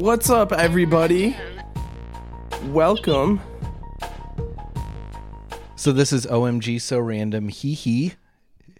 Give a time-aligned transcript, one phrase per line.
[0.00, 1.36] What's up, everybody?
[2.68, 3.38] Welcome.
[5.76, 8.14] So this is OMG so random hee hee.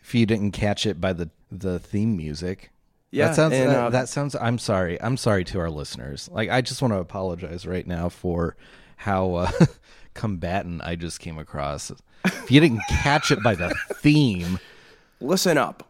[0.02, 2.70] If you didn't catch it by the the theme music.
[3.10, 4.98] Yeah, that sounds and, that, uh, that sounds I'm sorry.
[5.02, 6.30] I'm sorry to our listeners.
[6.32, 8.56] Like I just want to apologize right now for
[8.96, 9.50] how uh,
[10.14, 11.92] combatant I just came across.
[12.24, 14.58] If you didn't catch it by the theme,
[15.20, 15.89] Listen up.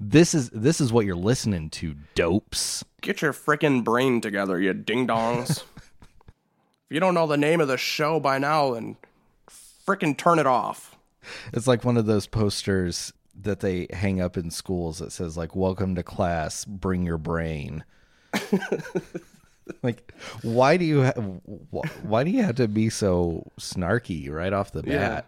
[0.00, 2.82] This is this is what you're listening to, dopes.
[3.02, 5.62] Get your frickin' brain together, you ding dongs.
[5.76, 8.96] if you don't know the name of the show by now, then
[9.86, 10.96] frickin' turn it off.
[11.52, 15.54] It's like one of those posters that they hang up in schools that says like
[15.54, 17.84] "Welcome to class, bring your brain."
[19.82, 21.12] like, why do you ha-
[22.02, 25.26] why do you have to be so snarky right off the bat?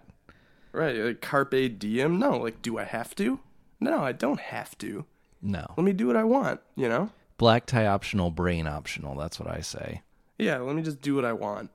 [0.73, 2.19] Right, like carpe diem.
[2.19, 3.39] No, like, do I have to?
[3.83, 5.05] No, I don't have to.
[5.43, 7.11] No, Let me do what I want, you know?
[7.37, 9.17] black tie optional, brain optional.
[9.17, 10.03] That's what I say.
[10.39, 11.71] Yeah, let me just do what I want.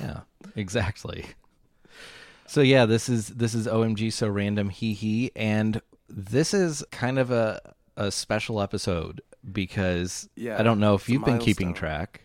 [0.00, 0.20] Yeah,
[0.56, 1.26] exactly.
[2.46, 7.18] So yeah, this is this is OMG so random hee hee, and this is kind
[7.18, 7.60] of a
[7.96, 9.20] a special episode
[9.52, 12.22] because Yeah, I don't know if you've been keeping track,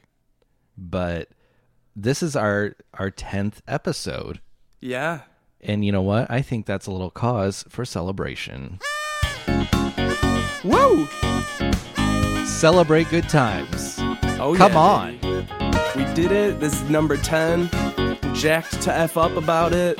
[0.77, 1.29] but
[1.95, 4.39] this is our our tenth episode,
[4.79, 5.21] Yeah.
[5.61, 6.31] and you know what?
[6.31, 8.79] I think that's a little cause for celebration.
[10.63, 11.07] Woo!
[12.45, 13.95] Celebrate good times.
[14.39, 15.17] Oh, Come yeah, on.
[15.17, 15.47] baby.
[15.95, 16.59] We did it.
[16.59, 17.69] This is number 10.
[18.33, 19.99] Jacked to F up about it.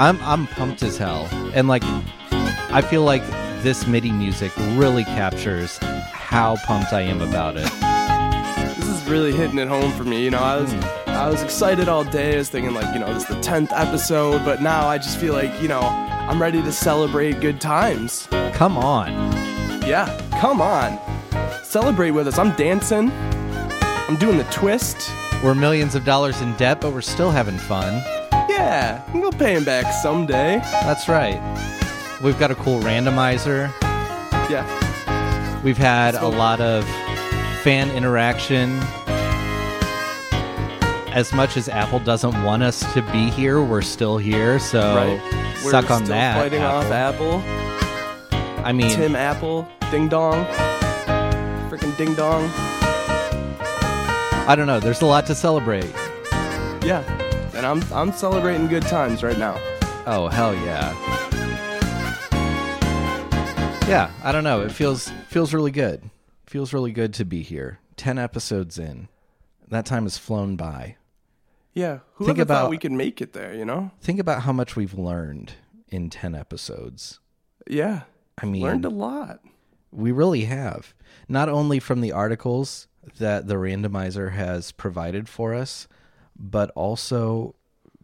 [0.00, 1.82] I'm I'm pumped as hell, and like
[2.70, 3.26] I feel like
[3.62, 7.68] this MIDI music really captures how pumped I am about it.
[8.76, 10.22] This is really hitting it home for me.
[10.22, 10.80] You know, I was hmm.
[11.08, 12.34] I was excited all day.
[12.34, 15.18] I was thinking like, you know, this is the 10th episode, but now I just
[15.18, 18.28] feel like, you know, I'm ready to celebrate good times.
[18.52, 19.57] Come on.
[19.88, 20.98] Yeah, come on.
[21.64, 22.38] Celebrate with us.
[22.38, 23.10] I'm dancing.
[23.10, 25.10] I'm doing the twist.
[25.42, 28.02] We're millions of dollars in debt, but we're still having fun.
[28.50, 30.58] Yeah, we'll pay him back someday.
[30.82, 31.40] That's right.
[32.22, 33.72] We've got a cool randomizer.
[34.50, 35.62] Yeah.
[35.62, 36.84] We've had a lot of
[37.62, 38.78] fan interaction.
[41.14, 44.58] As much as Apple doesn't want us to be here, we're still here.
[44.58, 45.20] So Right.
[45.64, 46.36] We're suck on still that.
[46.36, 47.42] Fighting off Apple.
[48.64, 49.66] I mean, Tim Apple.
[49.90, 50.44] Ding dong.
[51.70, 52.50] Freaking ding dong.
[54.46, 54.80] I don't know.
[54.80, 55.90] There's a lot to celebrate.
[56.84, 57.02] Yeah.
[57.54, 59.54] And I'm I'm celebrating good times right now.
[60.06, 60.94] Oh hell yeah.
[63.88, 64.60] Yeah, I don't know.
[64.62, 66.10] It feels feels really good.
[66.46, 67.78] Feels really good to be here.
[67.96, 69.08] Ten episodes in.
[69.68, 70.96] That time has flown by.
[71.72, 72.00] Yeah.
[72.14, 73.90] Who Think about- thought we could make it there, you know?
[74.00, 75.52] Think about how much we've learned
[75.88, 77.18] in ten episodes.
[77.68, 78.02] Yeah.
[78.40, 79.40] I mean Learned a lot.
[79.92, 80.94] we really have.
[81.28, 82.86] Not only from the articles
[83.18, 85.88] that the randomizer has provided for us,
[86.38, 87.54] but also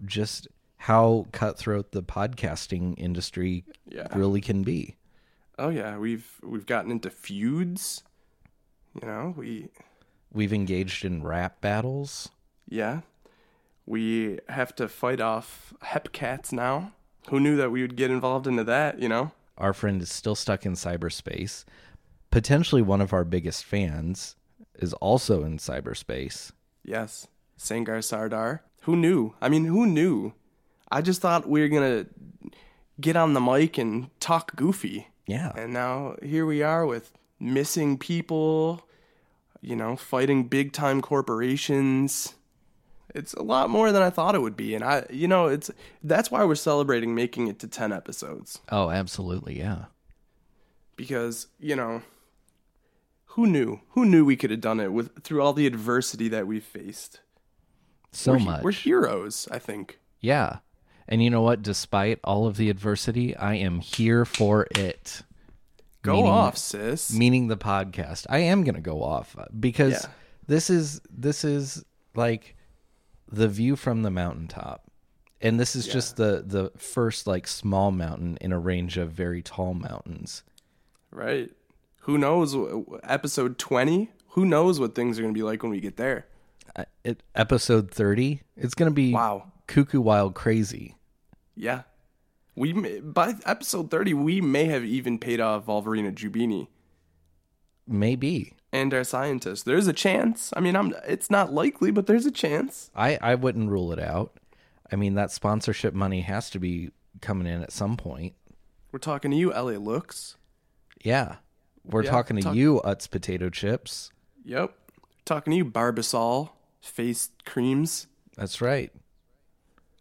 [0.05, 4.09] just how cutthroat the podcasting industry Yeah.
[4.17, 4.97] really can be.
[5.59, 8.03] Oh yeah, we've we've gotten into feuds.
[9.01, 9.69] You know, we
[10.33, 12.29] We've engaged in rap battles.
[12.69, 13.01] yeah.
[13.87, 16.93] We have to fight off hepcats now.
[17.29, 19.31] Who knew that we would get involved into that, you know?
[19.57, 21.65] Our friend is still stuck in cyberspace.
[22.31, 24.37] Potentially one of our biggest fans
[24.75, 26.53] is also in cyberspace.
[26.85, 27.29] Yes.
[27.59, 28.63] Sangar Sardar.
[28.83, 29.35] Who knew?
[29.41, 30.35] I mean, who knew?
[30.91, 32.51] I just thought we were going to
[33.01, 35.09] get on the mic and talk goofy.
[35.27, 35.53] Yeah.
[35.57, 38.87] And now here we are with missing people,
[39.61, 42.35] you know, fighting big time corporations.
[43.15, 44.75] It's a lot more than I thought it would be.
[44.75, 45.71] And I, you know, it's
[46.03, 49.57] that's why we're celebrating making it to 10 episodes Oh, absolutely.
[49.59, 49.85] Yeah.
[50.97, 52.03] because, you know,
[53.27, 53.81] who knew?
[53.91, 57.21] Who knew we could have done it with through all the adversity that we faced?
[58.13, 58.63] So we're, much.
[58.63, 59.99] We're heroes, I think.
[60.21, 60.59] Yeah.
[61.09, 61.63] And you know what?
[61.63, 65.23] Despite all of the adversity, I am here for it.
[66.03, 67.13] Go Meaning- off, sis.
[67.13, 68.27] Meaning the podcast.
[68.29, 70.11] I am going to go off uh, because Yeah.
[70.47, 71.85] this is this is
[72.15, 72.54] like
[73.35, 74.83] the view from the mountaintop.
[75.41, 79.43] And this is just the the first like small mountain in a range of very
[79.43, 80.43] tall mountains.
[81.11, 81.51] right.
[82.01, 82.55] Who knows?
[83.03, 84.11] Episode 20?
[84.31, 86.27] Who knows what things are going to be like when we get there?
[86.77, 89.53] Uh, It, episode 30, it's going to be Wow.
[89.67, 90.97] cuckoo wild crazy.
[91.57, 91.83] Yeah.
[92.57, 96.69] We may, by episode 30 we may have even paid off Wolverina Jubini
[97.87, 98.55] Maybe.
[98.75, 99.63] And our scientists.
[99.63, 100.53] There's a chance.
[100.57, 102.91] I mean, I'm it's not likely, but there's a chance.
[102.95, 104.37] I I wouldn't rule it out.
[104.93, 106.91] I mean, that sponsorship money has to be
[107.23, 108.35] coming in at some point.
[108.93, 110.37] We're talking to you, LA Looks.
[111.03, 111.37] Yeah.
[111.85, 114.11] We're Yeah, talking to talk- you, Utz Potato Chips.
[114.45, 114.75] Yep.
[115.25, 116.51] Talking to you, Barbasol
[116.81, 118.07] face creams.
[118.37, 118.93] That's right.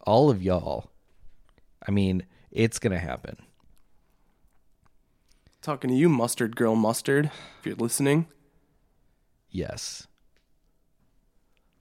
[0.06, 0.90] All of y'all.
[1.86, 3.36] I mean, it's going to happen.
[5.62, 8.26] Talking to you, Mustard Girl Mustard, if you're listening.
[9.54, 10.06] Yes.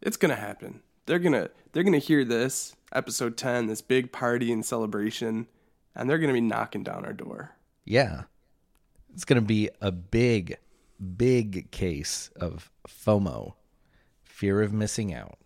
[0.02, 0.82] It's gonna happen.
[1.06, 5.48] They're gonna they're gonna hear this episode ten, this big party and celebration,
[5.96, 7.56] and they're gonna be knocking down our door.
[7.84, 8.24] Yeah.
[9.14, 10.58] It's going to be a big,
[11.18, 13.54] big case of FOMO,
[14.24, 15.38] fear of missing out.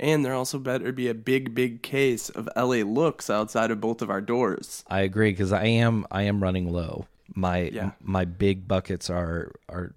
[0.00, 4.02] And there also better be a big, big case of LA looks outside of both
[4.02, 4.82] of our doors.
[4.88, 7.06] I agree because I am I am running low.
[7.36, 7.92] My Yeah.
[8.00, 9.94] my big buckets are are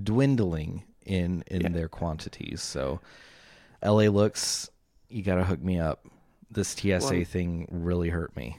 [0.00, 2.62] dwindling in in their quantities.
[2.62, 3.00] So
[3.82, 4.70] LA looks
[5.08, 6.06] you got to hook me up.
[6.50, 8.58] This TSA Well- thing really hurt me.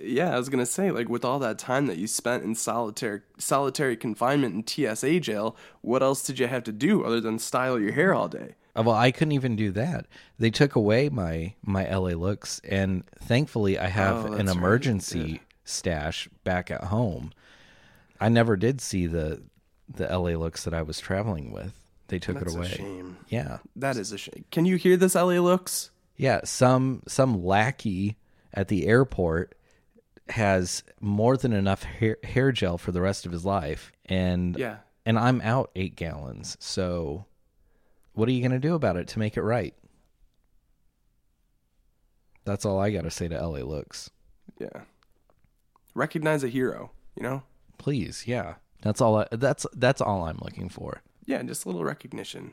[0.00, 3.22] Yeah, I was gonna say, like with all that time that you spent in solitary
[3.36, 7.80] solitary confinement in TSA jail, what else did you have to do other than style
[7.80, 8.54] your hair all day?
[8.76, 10.06] Uh, Well, I couldn't even do that.
[10.38, 14.56] They took away my my LA looks, and thankfully, I have Oh, an that's right.
[14.56, 17.32] emergency stash back at home.
[18.20, 19.42] I never did see the
[19.88, 21.72] the LA looks that I was traveling with.
[22.08, 22.68] They took That's it a away.
[22.68, 23.16] shame.
[23.28, 24.44] Yeah, That is a shame.
[24.50, 25.90] Can you hear this, LA looks?
[26.16, 26.40] yeah.
[26.44, 28.16] Some some lackey
[28.54, 29.54] at the airport
[30.28, 34.78] has more than enough hair, hair gel for the rest of his life, and Yeah.
[35.06, 36.56] and I'm out eight gallons.
[36.60, 37.24] So,
[38.12, 39.74] what are you going to do about it to make it right?
[42.44, 44.10] That's all I got to say to LA looks.
[44.58, 44.82] Yeah.
[45.94, 47.42] Recognize a hero, you know?
[47.78, 48.54] Please, yeah.
[48.82, 49.18] That's all.
[49.18, 51.02] I, that's that's all I'm looking for.
[51.24, 52.52] Yeah, just a little recognition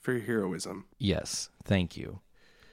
[0.00, 0.84] for your heroism.
[0.98, 2.20] Yes, thank you.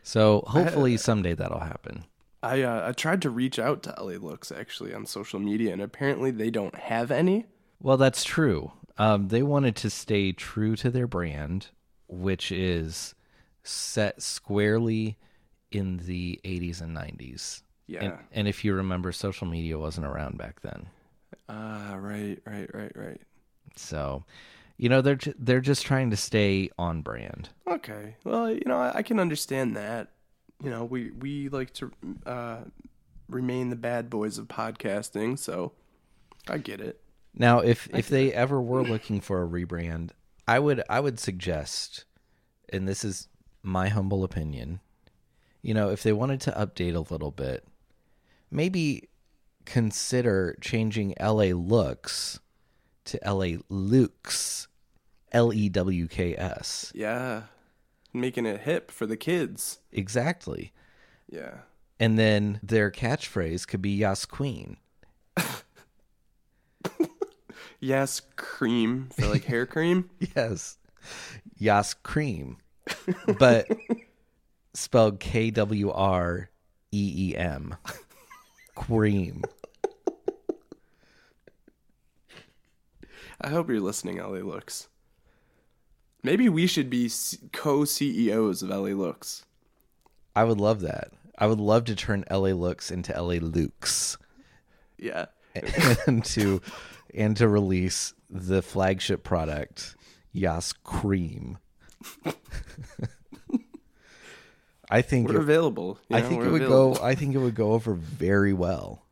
[0.04, 2.06] So hopefully someday that'll happen.
[2.44, 5.82] I uh, I tried to reach out to LA Looks actually on social media, and
[5.82, 7.46] apparently they don't have any.
[7.80, 8.72] Well, that's true.
[8.98, 11.70] Um, they wanted to stay true to their brand,
[12.08, 13.16] which is
[13.64, 15.18] set squarely
[15.72, 17.62] in the 80s and 90s.
[17.88, 18.04] Yeah.
[18.04, 20.88] And, and if you remember, social media wasn't around back then.
[21.50, 23.22] Ah, right, right, right, right.
[23.76, 24.26] So,
[24.78, 27.50] you know, they're they're just trying to stay on brand.
[27.68, 28.16] Okay.
[28.24, 30.10] Well, you know, I, I can understand that.
[30.64, 31.92] You know, we we like to
[32.26, 32.58] uh,
[33.30, 35.74] remain the bad boys of podcasting, so
[36.48, 37.02] I get it.
[37.34, 40.12] Now, if if they ever were looking for a rebrand,
[40.48, 42.06] I would I would suggest,
[42.70, 43.28] and this is
[43.64, 44.82] my humble opinion,
[45.62, 47.66] you know, if they wanted to update a little bit,
[48.50, 49.10] maybe
[49.66, 52.40] consider changing LA looks
[53.06, 54.68] to LA Lukes,
[55.32, 56.92] L E W K S.
[56.96, 57.44] Yeah,
[58.14, 59.80] making it hip for the kids.
[59.92, 60.74] Exactly.
[61.30, 61.60] Yeah.
[62.00, 64.78] And then their catchphrase could be Yas Queen.
[67.84, 70.10] Yes, cream for like hair cream.
[70.36, 70.78] Yes.
[71.58, 72.58] Yas Cream.
[73.40, 73.68] But
[74.76, 76.50] spelled K W R
[76.92, 77.76] E E M.
[78.76, 79.44] Cream.
[83.40, 84.88] I hope you're listening, LA Looks.
[86.24, 87.10] Maybe we should be
[87.52, 89.46] co CEOs of LA Looks.
[90.36, 91.12] I would love that.
[91.38, 94.18] I would love to turn LA Looks into LA Lukes
[94.98, 95.26] Yeah.
[96.08, 96.62] and to
[97.14, 99.96] and to release the flagship product,
[100.32, 101.58] Yas Cream.
[104.92, 105.98] I think We're it, available.
[106.10, 106.96] you I think it would available.
[106.96, 109.06] go I think it would go over very well.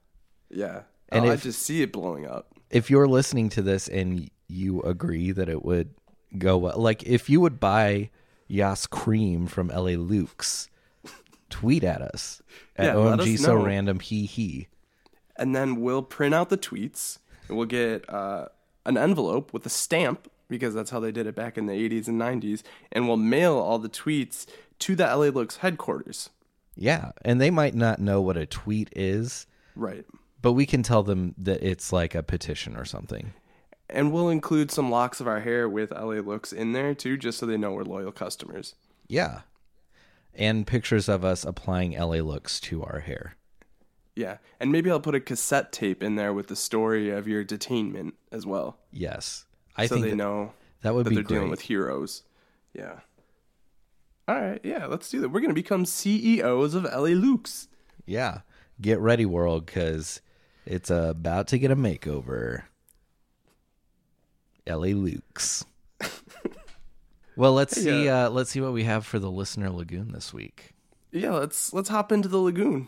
[0.49, 0.81] Yeah.
[1.09, 2.53] And And I just see it blowing up.
[2.69, 5.89] if you're listening to this and you agree that it would
[6.37, 8.09] go well, like if you would buy
[8.47, 10.69] Yas Cream from LA Luke's,
[11.49, 12.41] tweet at us
[12.75, 13.63] at Yeah, OMG us so know.
[13.65, 14.67] random he he.
[15.35, 17.17] and then we'll print out the tweets
[17.47, 18.47] and we'll get uh,
[18.85, 22.07] an envelope with a stamp because that's how they did it back in the 80s
[22.07, 24.45] and 90s and we'll mail all the tweets
[24.79, 26.29] to the LA Looks headquarters.
[26.75, 29.45] Yeah, and they might not know what a tweet is,
[29.75, 30.05] Right.
[30.41, 33.33] but we can tell them that it's like a petition or something.
[33.89, 37.39] And we'll include some locks of our hair with LA Looks in there too just
[37.39, 38.75] so they know we're loyal customers.
[39.07, 39.41] Yeah.
[40.35, 43.35] And pictures of us applying LA looks to our hair.
[44.15, 44.37] Yeah.
[44.59, 48.13] And maybe I'll put a cassette tape in there with the story of your detainment
[48.31, 48.77] as well.
[48.91, 49.45] Yes.
[49.75, 51.35] I so think they that, know that would that be they're great.
[51.37, 52.23] dealing with heroes.
[52.73, 52.99] Yeah.
[54.29, 55.29] All right, yeah, let's do that.
[55.29, 57.67] We're gonna become CEOs of LA Lukes.
[58.05, 58.41] Yeah.
[58.79, 60.21] Get ready, world, because
[60.67, 62.61] it's about to get a makeover.
[64.67, 65.65] LA Luke's.
[67.35, 68.07] well, let's Hey, see.
[68.09, 70.73] Uh, let's see what we have for the listener lagoon this week.
[71.11, 72.87] Yeah, let's let's hop into the lagoon.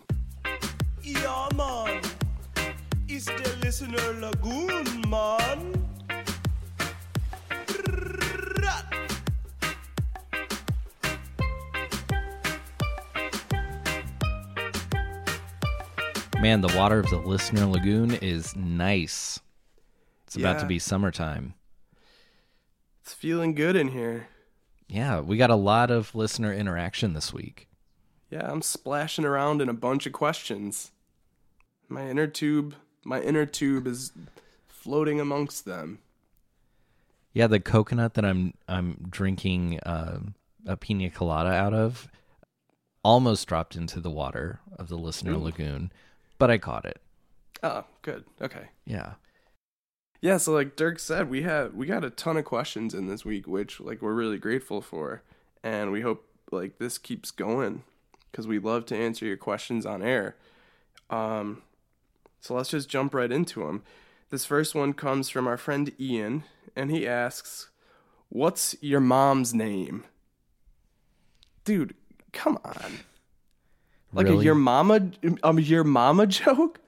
[1.02, 2.04] Yeah, man.
[3.08, 5.81] It's the listener lagoon, man.
[16.42, 19.40] Man, the water of the listener lagoon is nice.
[20.26, 21.54] It's about to be summertime.
[23.04, 24.28] It's feeling good in here.
[24.88, 27.68] Yeah, we got a lot of listener interaction this week.
[28.32, 30.90] Yeah, I'm splashing around in a bunch of questions.
[31.88, 32.74] My inner tube,
[33.06, 34.12] my inner tube is
[34.68, 36.00] floating amongst them.
[37.34, 40.34] Yeah, the coconut that I'm I'm drinking um
[40.66, 42.08] a pina colada out of
[43.04, 45.92] almost dropped into the water of the listener lagoon,
[46.42, 47.00] but I caught it.
[47.64, 48.26] Oh, good.
[48.42, 48.70] Okay.
[48.86, 49.14] Yeah.
[50.22, 53.24] Yeah, so like Dirk said, we had we got a ton of questions in this
[53.24, 55.24] week, which like we're really grateful for,
[55.64, 57.84] and we hope like this keeps going
[58.32, 60.36] because we love to answer your questions on air.
[61.10, 61.64] Um,
[62.40, 63.84] so let's just jump right into them.
[64.30, 66.44] This first one comes from our friend Ian,
[66.76, 67.70] and he asks,
[68.30, 70.06] "What's your mom's name?"
[71.64, 71.96] Dude,
[72.32, 73.00] come on,
[74.14, 75.12] like a your mama,
[75.44, 76.80] um, your mama joke.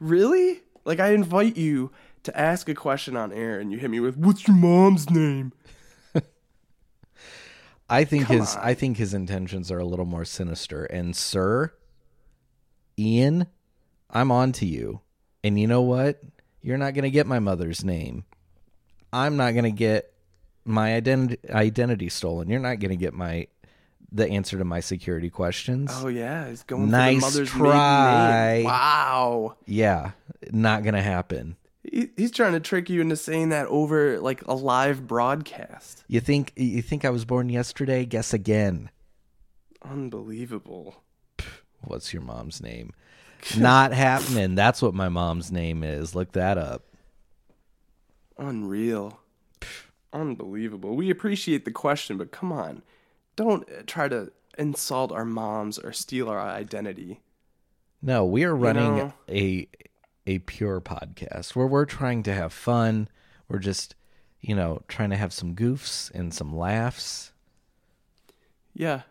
[0.00, 0.60] Really?
[0.84, 1.90] Like I invite you
[2.24, 5.52] to ask a question on air and you hit me with what's your mom's name?
[7.88, 8.62] I think Come his on.
[8.62, 10.84] I think his intentions are a little more sinister.
[10.84, 11.72] And sir,
[12.98, 13.46] Ian,
[14.10, 15.00] I'm on to you.
[15.44, 16.20] And you know what?
[16.60, 18.24] You're not going to get my mother's name.
[19.12, 20.12] I'm not going to get
[20.64, 22.48] my identi- identity stolen.
[22.48, 23.48] You're not going to get my
[24.12, 25.90] the answer to my security questions.
[25.94, 28.14] Oh yeah, he's going Nice for the mother's try.
[28.44, 28.64] maiden name.
[28.66, 29.56] Wow.
[29.66, 30.10] Yeah,
[30.50, 31.56] not going to happen.
[31.82, 36.04] He, he's trying to trick you into saying that over like a live broadcast.
[36.06, 38.04] You think you think I was born yesterday?
[38.04, 38.90] Guess again.
[39.82, 41.02] Unbelievable.
[41.80, 42.92] What's your mom's name?
[43.58, 44.54] Not happening.
[44.54, 46.14] That's what my mom's name is.
[46.14, 46.84] Look that up.
[48.38, 49.18] Unreal.
[50.12, 50.94] Unbelievable.
[50.94, 52.82] We appreciate the question, but come on.
[53.36, 57.20] Don't uh, try to insult our moms or steal our identity.
[58.02, 59.68] No, we are running know- a
[60.26, 63.08] a pure podcast where we're trying to have fun.
[63.48, 63.94] We're just,
[64.40, 67.32] you know, trying to have some goofs and some laughs.
[68.74, 69.02] Yeah.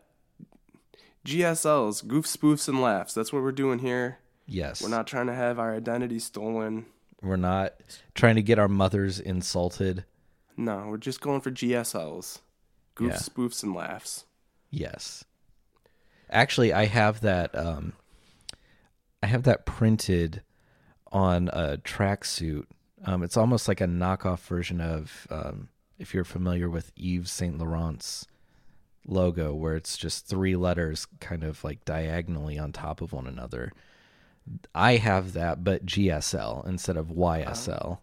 [1.26, 3.14] GSLs, goof spoofs and laughs.
[3.14, 4.20] That's what we're doing here.
[4.48, 4.82] Yes.
[4.82, 6.86] We're not trying to have our identity stolen.
[7.22, 7.74] we're not
[8.16, 10.06] trying to get our mothers insulted.
[10.58, 12.40] No, we're just going for GSLs.
[13.02, 13.18] Goof Yeah.
[13.18, 14.26] spoofs and laughs.
[14.70, 15.24] Yes.
[16.30, 17.94] Actually, I have that um
[19.24, 20.42] I have that printed
[21.12, 22.66] on a tracksuit.
[23.06, 27.58] Um it's almost like a knockoff version of um if you're familiar with Yves Saint
[27.58, 28.26] Laurent's
[29.08, 33.72] logo where it's just three letters kind of like diagonally on top of one another.
[34.74, 38.00] I have that but GSL instead of YSL.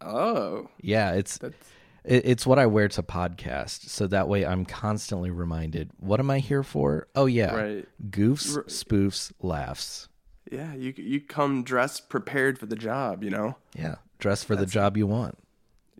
[0.00, 1.54] Oh, Yeah, it's that's
[2.04, 5.90] it, it's what I wear to podcast, so that way I'm constantly reminded.
[5.98, 7.08] What am I here for?
[7.14, 7.88] Oh yeah, Right.
[8.10, 10.08] Goofs, R- spoofs, laughs.
[10.50, 10.74] yeah.
[10.74, 13.22] You you come dressed prepared for the job.
[13.22, 13.56] You know.
[13.74, 15.38] Yeah, dress for the job you want.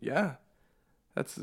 [0.00, 0.35] Yeah,
[1.14, 1.42] that's uh,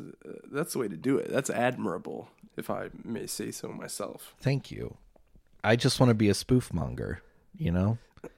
[0.52, 1.30] that's the way to do it.
[1.30, 4.36] That's admirable, if I may say so myself.
[4.42, 4.98] Thank you.
[5.64, 7.22] I just want to be a spoof monger.
[7.58, 7.98] You know.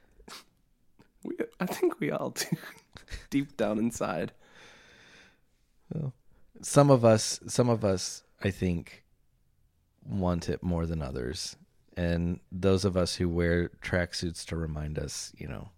[1.24, 2.46] We, I think we all do,
[3.30, 4.32] deep down inside.
[6.62, 9.04] Some of us, some of us, I think,
[10.06, 11.56] want it more than others,
[11.98, 15.70] and those of us who wear tracksuits to remind us, you know,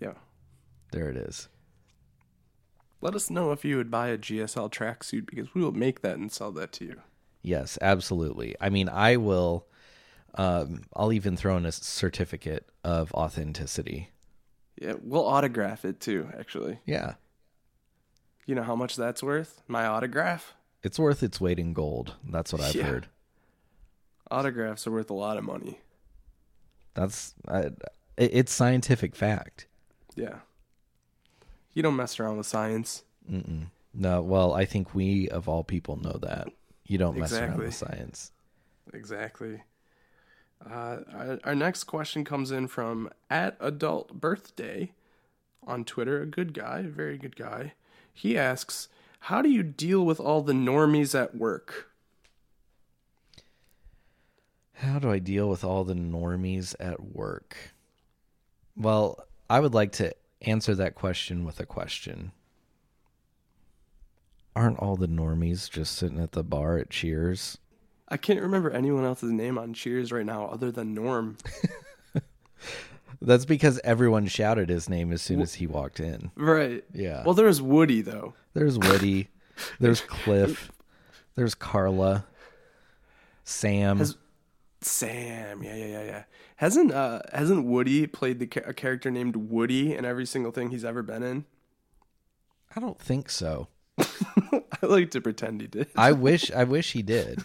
[0.00, 0.14] Yeah.
[0.92, 1.48] there it is.
[3.00, 6.16] Let us know if you would buy a GSL tracksuit because we will make that
[6.16, 7.02] and sell that to you.
[7.42, 8.56] Yes, absolutely.
[8.60, 9.66] I mean, I will.
[10.36, 14.10] Um, I'll even throw in a certificate of authenticity.
[14.80, 16.30] Yeah, we'll autograph it too.
[16.36, 17.14] Actually, Yeah,
[18.46, 19.62] you know how much that's worth?
[19.68, 20.54] My autograph.
[20.82, 22.14] it's worth its weight in gold.
[22.28, 22.84] That's what I've Yeah.
[22.84, 23.08] heard.
[24.30, 25.80] Autographs are worth a lot of money.
[26.94, 27.70] That's I,
[28.18, 29.66] it's scientific fact.
[30.14, 30.40] Yeah.
[31.72, 33.02] You don't mess around with science.
[33.30, 33.66] Mm-mm.
[33.94, 36.48] No, well, I think we of all people know that
[36.86, 38.30] you don't mess around with science.
[38.92, 39.62] Exactly.
[40.64, 44.92] Uh, our, our next question comes in from at adult birthday
[45.66, 46.22] on Twitter.
[46.22, 47.72] A good guy, a very good guy.
[48.14, 51.90] He asks, "How do you deal with all the normies at work?"
[54.74, 57.56] How do I deal with all the normies at work?
[58.76, 62.32] Well, I would like to answer that question with a question.
[64.56, 67.58] Aren't all the normies just sitting at the bar at Cheers?
[68.08, 71.36] I can't remember anyone else's name on Cheers right now other than Norm.
[73.26, 76.30] That's because everyone shouted his name as soon as he walked in.
[76.36, 76.84] right.
[76.92, 77.22] Yeah.
[77.24, 78.34] Well, there's Woody though.
[78.52, 79.28] There's Woody,
[79.80, 80.70] there's Cliff,
[81.34, 82.26] there's Carla,
[83.44, 83.98] Sam.
[83.98, 84.16] Has-
[84.80, 86.22] Sam, yeah, yeah, yeah, yeah.
[86.56, 90.70] Hasn't uh hasn't Woody played the ca- a character named Woody in every single thing
[90.70, 91.46] he's ever been in?
[92.76, 93.68] I don't think so.
[93.98, 95.88] I like to pretend he did.
[95.96, 97.42] I wish I wish he did.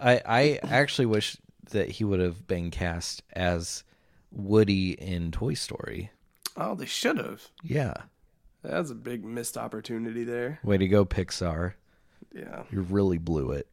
[0.00, 1.36] I I actually wish
[1.70, 3.84] that he would have been cast as
[4.30, 6.10] Woody in Toy Story.
[6.56, 7.48] Oh, they should have.
[7.62, 7.94] Yeah.
[8.62, 10.60] That's a big missed opportunity there.
[10.62, 11.74] Way to go, Pixar.
[12.34, 12.64] Yeah.
[12.70, 13.66] You really blew it.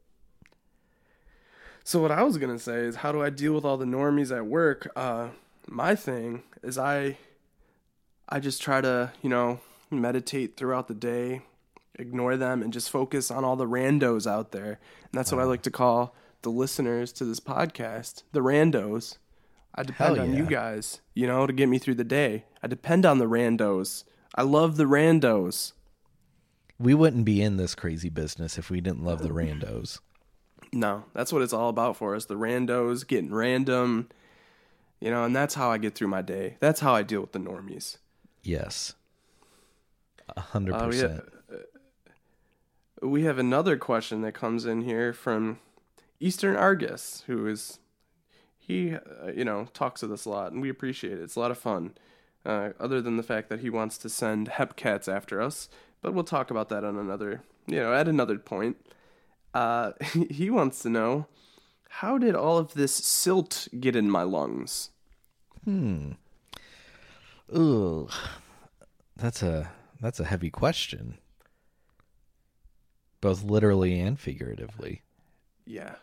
[1.84, 4.36] So what I was gonna say is, how do I deal with all the normies
[4.36, 4.90] at work?
[4.96, 5.30] Uh,
[5.68, 7.18] my thing is, I,
[8.28, 9.60] I just try to, you know,
[9.90, 11.42] meditate throughout the day,
[11.96, 14.80] ignore them, and just focus on all the randos out there.
[15.04, 19.18] And that's what I like to call the listeners to this podcast, the randos.
[19.78, 22.46] I depend Hell on you guys, you know, to get me through the day.
[22.64, 24.06] I depend on the randos.
[24.34, 25.74] I love the randos.
[26.80, 30.00] We wouldn't be in this crazy business if we didn't love the randos.
[30.74, 32.26] No, that's what it's all about for us.
[32.26, 34.10] The randos getting random,
[35.00, 36.58] you know, and that's how I get through my day.
[36.60, 37.98] That's how I deal with the normies.
[38.44, 38.96] Yes.
[40.30, 41.24] A oh, hundred we, have, percent.
[43.02, 45.60] we have another question that comes in here from
[46.20, 47.80] Eastern Argus, who is
[48.68, 51.22] he, uh, you know, talks with us a lot, and we appreciate it.
[51.22, 51.94] It's a lot of fun.
[52.46, 55.70] Uh, other than the fact that he wants to send hepcats after us,
[56.02, 58.78] but we'll talk about that on another, you know, at another point.
[59.54, 59.94] Uh,
[60.30, 61.28] he wants to know
[61.90, 64.90] how did all of this silt get in my lungs?
[67.54, 68.12] Ugh.
[69.16, 71.18] That's a that's a heavy question.
[73.22, 75.02] Both literally and figuratively.
[75.66, 75.96] Yeah.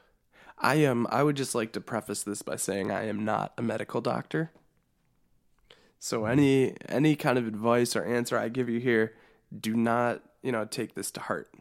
[0.65, 3.63] I am I would just like to preface this by saying I am not a
[3.63, 4.51] medical doctor.
[5.99, 9.13] So any any kind of advice or answer I give you here,
[9.59, 11.53] do not, you know, take this to heart.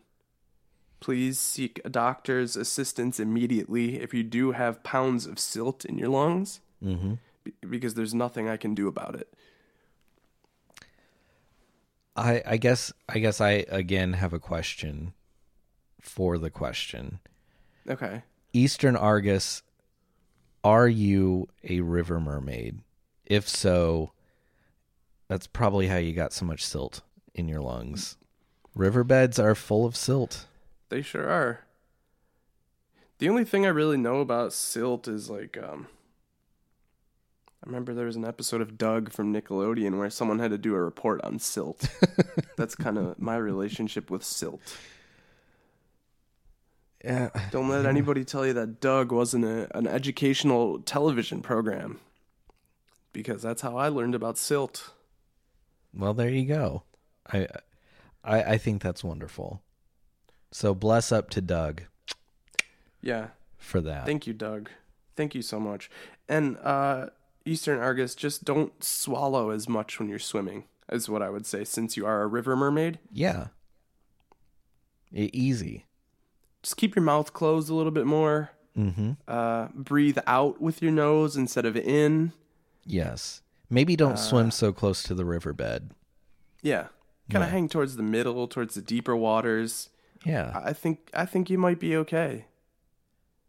[1.01, 6.07] Please seek a doctor's assistance immediately if you do have pounds of silt in your
[6.09, 6.61] lungs.
[6.81, 7.15] Mm-hmm.
[7.43, 9.27] be- Because there's nothing I can do about it.
[12.15, 15.11] I I guess I guess I again have a question
[15.99, 17.19] for the question.
[17.89, 18.23] Okay.
[18.53, 19.63] Eastern Argus,
[20.63, 22.79] are you a river mermaid?
[23.25, 24.11] If so,
[25.27, 27.01] that's probably how you got so much silt
[27.33, 28.17] in your lungs.
[28.75, 30.45] Riverbeds are full of silt.
[30.89, 31.61] They sure are.
[33.17, 35.87] The only thing I really know about silt is like um
[37.63, 40.75] I remember there was an episode of Doug from Nickelodeon where someone had to do
[40.75, 41.87] a report on silt.
[42.57, 44.59] That's kind of my relationship with silt.
[47.03, 47.29] Yeah.
[47.51, 51.99] Don't let anybody tell you that Doug wasn't a, an educational television program
[53.11, 54.91] because that's how I learned about silt.
[55.93, 56.83] Well, there you go.
[57.31, 57.47] I
[58.23, 59.61] I I think that's wonderful.
[60.51, 61.83] So bless up to Doug
[63.01, 63.27] Yeah.
[63.57, 64.05] for that.
[64.05, 64.69] Thank you, Doug.
[65.15, 65.89] Thank you so much.
[66.29, 67.07] And uh,
[67.45, 71.63] Eastern Argus, just don't swallow as much when you're swimming, is what I would say,
[71.65, 72.99] since you are a river mermaid.
[73.11, 73.47] yeah.
[75.11, 75.85] Easy.
[76.63, 78.51] Just keep your mouth closed a little bit more.
[78.77, 79.11] Mm-hmm.
[79.27, 82.33] Uh, breathe out with your nose instead of in.
[82.85, 83.41] Yes.
[83.69, 85.91] Maybe don't swim so close to the riverbed.
[86.61, 86.87] Yeah,
[87.29, 87.53] kind of Yeah.
[87.53, 89.89] hang towards the middle, towards the deeper waters.
[90.25, 90.51] Yeah.
[90.63, 92.45] I think I think you might be okay.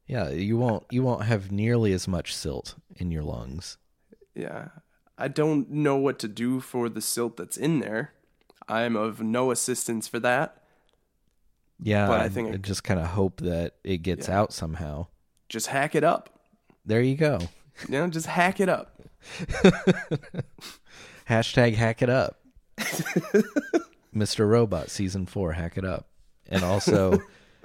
[0.07, 3.79] Yeah, you won't you won't have nearly as much silt in your lungs.
[4.35, 4.69] Yeah,
[5.17, 8.13] I don't know what to do for the silt that's in there.
[8.69, 10.63] I'm of no assistance for that.
[11.83, 14.41] Yeah, But I I think it- just kind of hope that it gets Yeah.
[14.41, 15.07] out somehow.
[15.49, 16.31] Just hack it up.
[16.87, 17.39] There you go.
[17.89, 19.01] You know, just hack it up.
[21.29, 22.41] Hashtag hack it up.
[24.15, 24.49] Mr.
[24.49, 26.09] Robot season four, hack it up.
[26.49, 27.19] And also,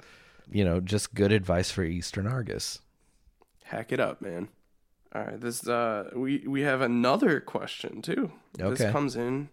[0.50, 2.80] you know, just good advice for Eastern Argus.
[3.64, 4.48] Hack it up, man.
[5.14, 8.32] All right, this uh we we have another question too.
[8.54, 9.48] This comes in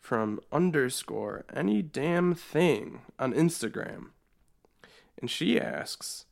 [0.00, 4.06] from underscore any damn thing on Instagram.
[5.20, 6.24] And she asks,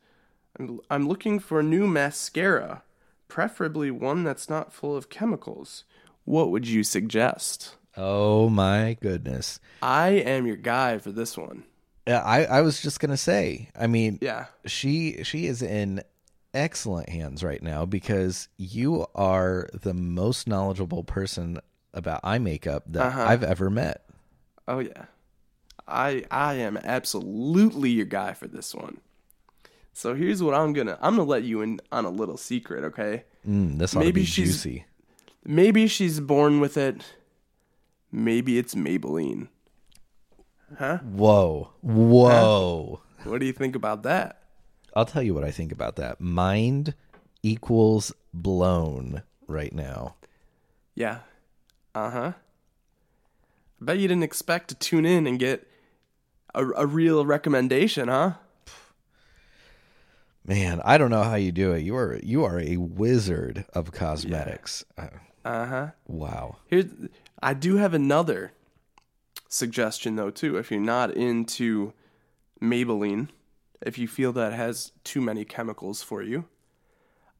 [0.59, 2.83] I'm, I'm looking for new mascara,
[3.29, 5.85] preferably one that's not full of chemicals.
[6.25, 7.77] What would you suggest?
[7.97, 9.61] Oh my goodness.
[9.83, 11.65] I am your guy for this one.
[12.07, 14.47] Yeah, I, I was just gonna say, I mean, Yeah.
[14.65, 16.03] she she is in
[16.55, 21.59] excellent hands right now because you are the most knowledgeable person
[21.99, 23.25] about eye makeup that Uh-huh.
[23.29, 24.05] I've ever met.
[24.67, 25.07] Oh yeah.
[25.87, 28.99] I I am absolutely your guy for this one.
[29.93, 33.25] So here's what I'm gonna I'm gonna let you in on a little secret, okay?
[33.47, 34.85] Mm, this ought Maybe to be she's- juicy.
[35.45, 37.03] Maybe she's born with it.
[38.13, 39.49] Maybe it's Maybelline.
[40.79, 40.99] Huh?
[40.99, 43.01] Whoa, whoa!
[43.25, 44.43] What do you think about that?
[44.95, 46.21] I'll tell you what I think about that.
[46.21, 46.95] Mind
[47.43, 50.17] equals blown right now.
[50.95, 51.21] Yeah.
[51.99, 52.33] Uh huh.
[53.81, 55.67] I bet you didn't expect to tune in and get
[56.55, 58.35] a, a real recommendation, huh?
[60.47, 61.83] Man, I don't know how you do it.
[61.83, 64.85] You are you are a wizard of cosmetics.
[64.97, 65.09] Uh,
[65.45, 65.87] Uh huh.
[66.07, 66.57] wow.
[66.69, 66.87] Here's,
[67.43, 68.53] I do have another
[69.49, 70.57] suggestion though too.
[70.57, 71.93] If you're not into
[72.63, 73.29] Maybelline,
[73.83, 76.45] if you feel that has too many chemicals for you,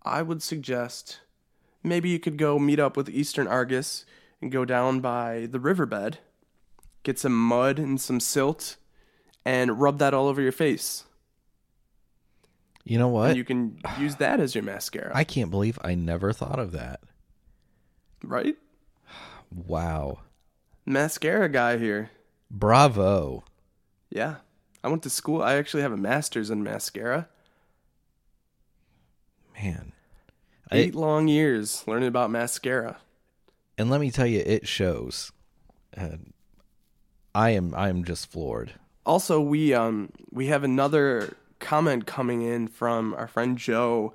[0.03, 1.21] I would suggest
[1.85, 4.05] maybe you could go meet up with Eastern Argus
[4.41, 6.19] and go down by the riverbed,
[7.03, 8.77] get some mud and some silt,
[9.45, 11.05] and rub that all over your face.
[12.85, 13.31] You know what?
[13.31, 16.73] And you can use that as your mascara, I can't believe I never thought of
[16.73, 17.01] that.
[18.25, 18.57] right?
[19.55, 20.21] Wow.
[20.87, 22.11] Mascara guy here.
[22.51, 23.45] Bravo.
[24.11, 24.37] Yeah.
[24.83, 25.43] I went to school.
[25.43, 27.29] I actually have a master's in mascara.
[29.61, 29.93] Man.
[30.71, 32.99] I, Eight long years learning about mascara.
[33.79, 35.33] And let me tell you, it shows.
[35.97, 36.19] Uh,
[37.35, 38.73] I am I am just floored.
[39.07, 44.13] Also, we um we have another comment coming in from our friend Joe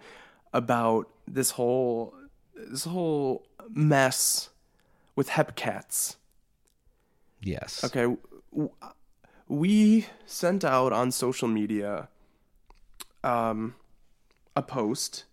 [0.54, 2.14] about this whole
[2.56, 4.50] this whole mess
[5.16, 6.18] with hepcats.
[7.42, 7.84] Yes.
[7.84, 8.16] Okay,
[9.48, 12.10] we sent out on social media
[13.24, 13.76] um,
[14.56, 15.26] a post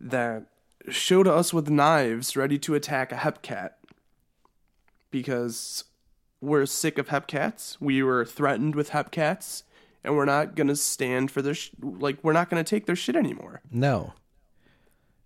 [0.00, 0.46] that
[0.88, 3.70] showed us with knives ready to attack a hepcat
[5.10, 5.84] because
[6.40, 7.76] we're sick of hepcats.
[7.80, 9.62] We were threatened with hepcats,
[10.02, 13.16] and we're not gonna stand for their sh- like we're not gonna take their shit
[13.16, 13.60] anymore.
[13.70, 14.12] No.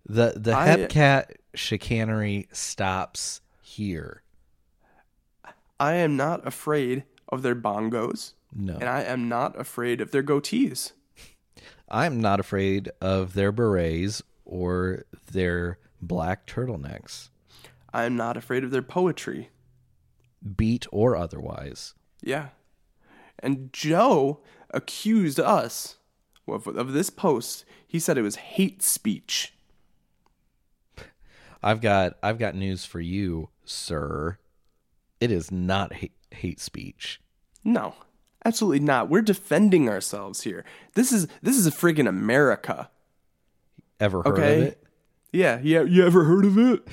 [0.05, 4.23] The the I- Hepcat chicanery stops here.
[5.79, 8.75] I am not afraid of their bongos, No.
[8.75, 10.91] and I am not afraid of their goatees.
[11.89, 17.29] I'm not afraid of their berets or their black turtlenecks,
[17.93, 19.49] I am not afraid of their poetry.
[20.55, 21.93] beat or otherwise.
[22.21, 22.49] Yeah.
[23.39, 24.39] And Joe
[24.71, 25.97] accused us
[26.47, 27.65] of, of this post.
[27.87, 29.53] He said it was hate speech.
[31.61, 34.37] I've got I've got news for you, sir.
[35.19, 37.19] It is not hate, hate speech.
[37.63, 37.95] No,
[38.45, 39.09] absolutely not.
[39.09, 40.63] We're defending ourselves here.
[40.95, 42.89] This is this is a friggin' America.
[43.99, 44.57] Ever heard Okay.
[44.61, 44.83] of it?
[45.31, 45.81] Yeah, yeah.
[45.81, 46.87] You ever heard of it?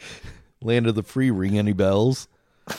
[0.62, 2.28] Land of the free, ring any bells?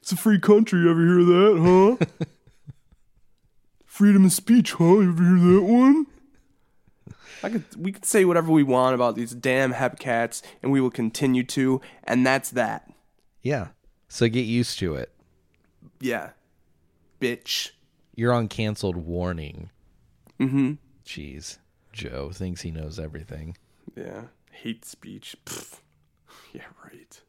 [0.00, 0.82] It's a free country.
[0.82, 2.26] You ever hear that, huh?
[3.86, 4.84] Freedom of speech, huh?
[5.00, 6.06] You ever hear that one?
[7.42, 10.92] I could, we could say whatever we want about these damn hepcats, and we will
[10.92, 12.88] continue to, and that's that.
[13.42, 13.68] Yeah.
[14.06, 15.10] So get used to it.
[15.98, 16.30] Yeah,
[17.20, 17.70] bitch.
[18.14, 19.70] You're on canceled warning.
[20.38, 20.74] Mm-hmm.
[21.06, 21.58] Jeez.
[21.92, 23.56] Joe thinks he knows everything.
[23.96, 25.36] Yeah, hate speech.
[25.46, 25.80] Pfft.
[26.52, 27.20] Yeah, right.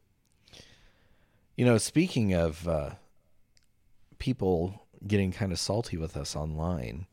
[1.56, 2.90] You know, speaking of uh,
[4.18, 7.06] people getting kind of salty with us online,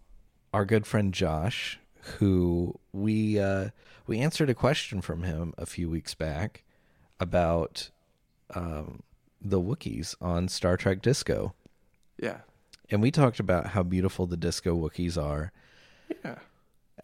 [0.54, 1.80] our good friend Josh,
[2.20, 3.70] who we uh,
[4.08, 6.64] we answered a question from him a few weeks back
[7.20, 7.90] about
[8.54, 9.02] um,
[9.42, 11.54] the Wookiees on Star Trek Disco,
[12.22, 12.40] Yeah,
[12.90, 15.52] and we talked about how beautiful the Disco Wookiees are,
[16.24, 16.40] yeah.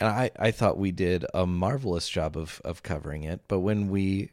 [0.02, 3.42] And I, I thought we did a marvelous job of, of covering it.
[3.48, 4.32] But when we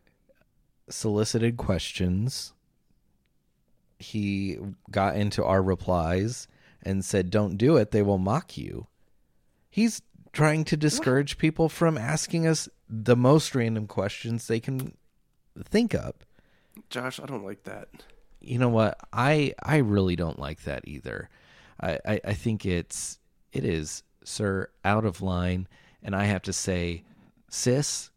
[0.89, 2.55] solicited questions,
[3.99, 4.59] he
[4.91, 6.49] got into our replies
[6.83, 8.87] and said, Don't do it, they will mock you.
[9.69, 10.01] He's
[10.33, 14.97] trying to discourage people from asking us the most random questions they can
[15.63, 16.25] think up.
[16.89, 17.89] Josh, I don't like that.
[18.41, 18.99] You know what?
[19.13, 21.29] I I really don't like that either.
[21.79, 23.19] I, I, I think it's
[23.53, 25.67] it is, sir, out of line,
[26.03, 27.03] and I have to say,
[27.49, 28.11] sis,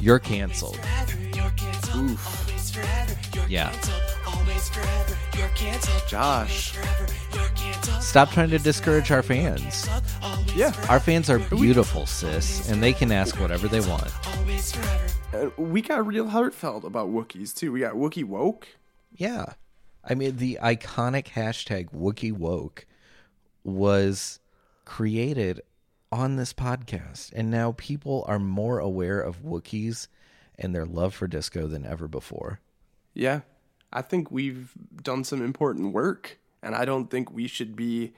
[0.00, 0.78] you're canceled.
[3.48, 3.72] Yeah.
[6.08, 6.76] Josh.
[8.00, 9.88] Stop trying to discourage our fans.
[10.54, 14.10] Yeah, Our fans are beautiful, sis, and they can ask whatever they want.
[15.32, 17.70] uh, we got real heartfelt about Wookiees too.
[17.70, 18.66] We got Wookie woke.
[19.14, 19.44] Yeah.
[20.02, 22.86] I mean, the iconic hashtag Wookie Woke
[23.62, 24.39] was
[24.90, 25.62] created
[26.10, 30.08] on this podcast, and now people are more aware of Wookiees
[30.58, 32.58] and their love for disco than ever before.
[33.14, 33.42] Yeah,
[33.92, 38.14] I think we've done some important work, and I don't think we should be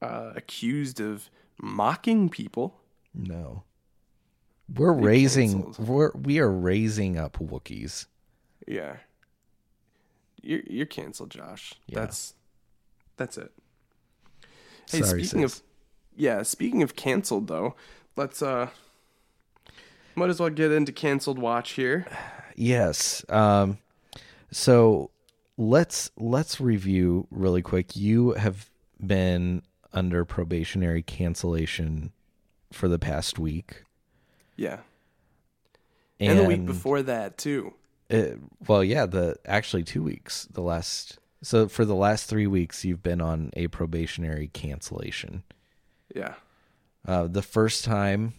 [0.00, 1.28] uh, accused of
[1.60, 2.80] mocking people.
[3.14, 3.64] No.
[4.74, 8.06] We're raising we're we are raising up Wookiees.
[8.66, 8.96] Yeah,
[10.42, 11.74] you're you're canceled, Josh.
[11.86, 12.00] Yeah.
[12.00, 12.32] That's
[13.18, 13.52] that's it.
[14.90, 15.58] Hey, Sorry, speaking sis.
[15.58, 15.66] of
[16.16, 17.74] yeah, speaking of canceled though,
[18.16, 18.68] let's uh,
[20.14, 22.06] might as well get into canceled watch here.
[22.56, 23.24] Yes.
[23.28, 23.78] Um,
[24.50, 25.10] so
[25.56, 27.96] let's let's review really quick.
[27.96, 28.70] You have
[29.04, 32.12] been under probationary cancellation
[32.72, 33.84] for the past week,
[34.56, 34.80] Yeah,
[36.20, 37.74] and, the week before that too.
[38.10, 40.46] Uh, well, yeah, the actually two weeks.
[40.50, 45.42] The last so for the last three weeks, you've been on a probationary cancellation.
[46.16, 46.34] Yeah,
[47.06, 48.32] Uh, the first time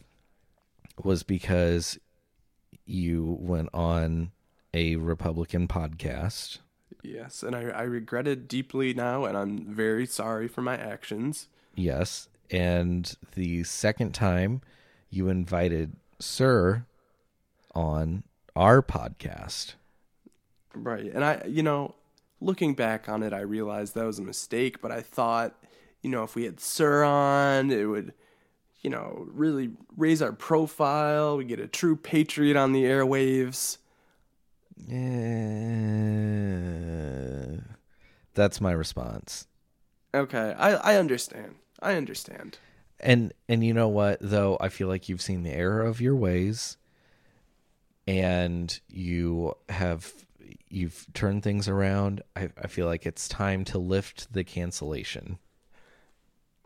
[1.04, 2.00] was because
[2.86, 4.32] you went on
[4.74, 6.58] a Republican podcast.
[7.04, 11.48] yes, and I I regret it deeply now, and I'm very sorry for my actions.
[11.76, 12.30] Yes.
[12.50, 14.62] And the second time
[15.10, 16.86] you invited Sir
[17.76, 18.24] on
[18.56, 19.76] our podcast.
[20.74, 21.12] Right.
[21.14, 21.96] And I, you know,
[22.40, 25.56] looking back on it, I realized that was a mistake, but I thought,
[26.08, 28.14] you know, if we had Sir on, it would,
[28.80, 31.36] you know, really raise our profile.
[31.36, 33.78] We get a true patriot on the airwaves.
[34.90, 34.98] Eh,
[38.34, 39.48] that's my response.
[40.16, 40.56] Okay.
[40.58, 41.56] I, I understand.
[41.82, 42.58] I understand.
[43.02, 46.16] And and you know what though I feel like you've seen the error of your
[46.16, 46.78] ways
[48.08, 50.14] and you have
[50.70, 52.22] you've turned things around.
[52.34, 55.38] I, I feel like it's time to lift the cancellation.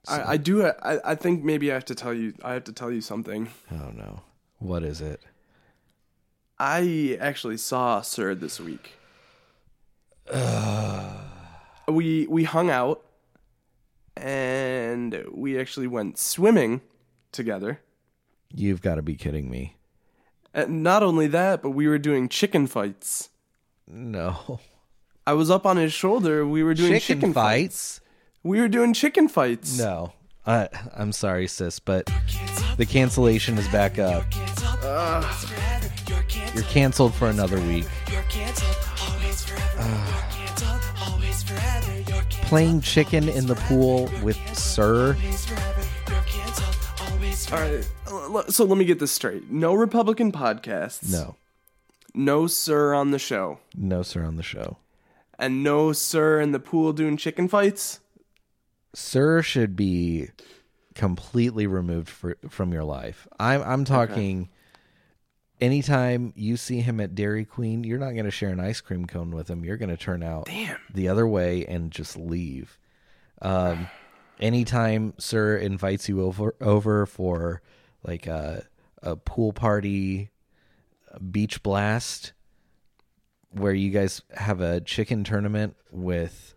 [0.08, 0.66] I, I do.
[0.66, 2.34] I, I think maybe I have to tell you.
[2.44, 3.50] I have to tell you something.
[3.72, 4.22] Oh no.
[4.60, 5.22] What is it?
[6.60, 8.94] I actually saw Sir this week.
[11.88, 13.04] we we hung out,
[14.16, 16.82] and we actually went swimming
[17.32, 17.82] together.
[18.54, 19.78] You've got to be kidding me.
[20.54, 23.30] And not only that, but we were doing chicken fights.
[23.88, 24.60] No.
[25.26, 26.46] I was up on his shoulder.
[26.46, 28.02] We were doing chicken, fights.
[28.43, 29.77] We were doing chicken fights.
[29.77, 30.13] No.
[30.45, 32.10] I I'm sorry, sis, but
[32.77, 34.25] the cancellation is back up.
[36.56, 37.86] You're canceled for another week.
[42.47, 45.15] Playing chicken in the pool with Sir.
[47.51, 48.51] All right.
[48.51, 49.51] So let me get this straight.
[49.51, 51.12] No Republican podcasts.
[51.12, 51.36] No.
[52.13, 53.60] No Sir on the show.
[53.75, 54.77] No, sir, on the show.
[55.39, 58.01] And no Sir in the pool doing chicken fights.
[58.93, 60.30] Sir should be
[60.95, 63.27] completely removed for, from your life.
[63.39, 64.49] I'm I'm talking
[65.62, 69.06] anytime you see him at Dairy Queen, you're not going to share an ice cream
[69.06, 69.63] cone with him.
[69.63, 70.49] You're going to turn out
[70.93, 72.77] the other way and just leave.
[73.41, 73.88] Um,
[74.39, 77.62] anytime Sir invites you over over for
[78.04, 78.65] like a
[79.04, 80.32] a pool party,
[81.10, 82.34] a beach blast,
[83.51, 86.56] where you guys have a chicken tournament with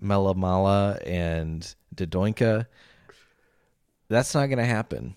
[0.00, 2.66] Melamala and Dodoinka,
[4.08, 5.14] that's not going to happen.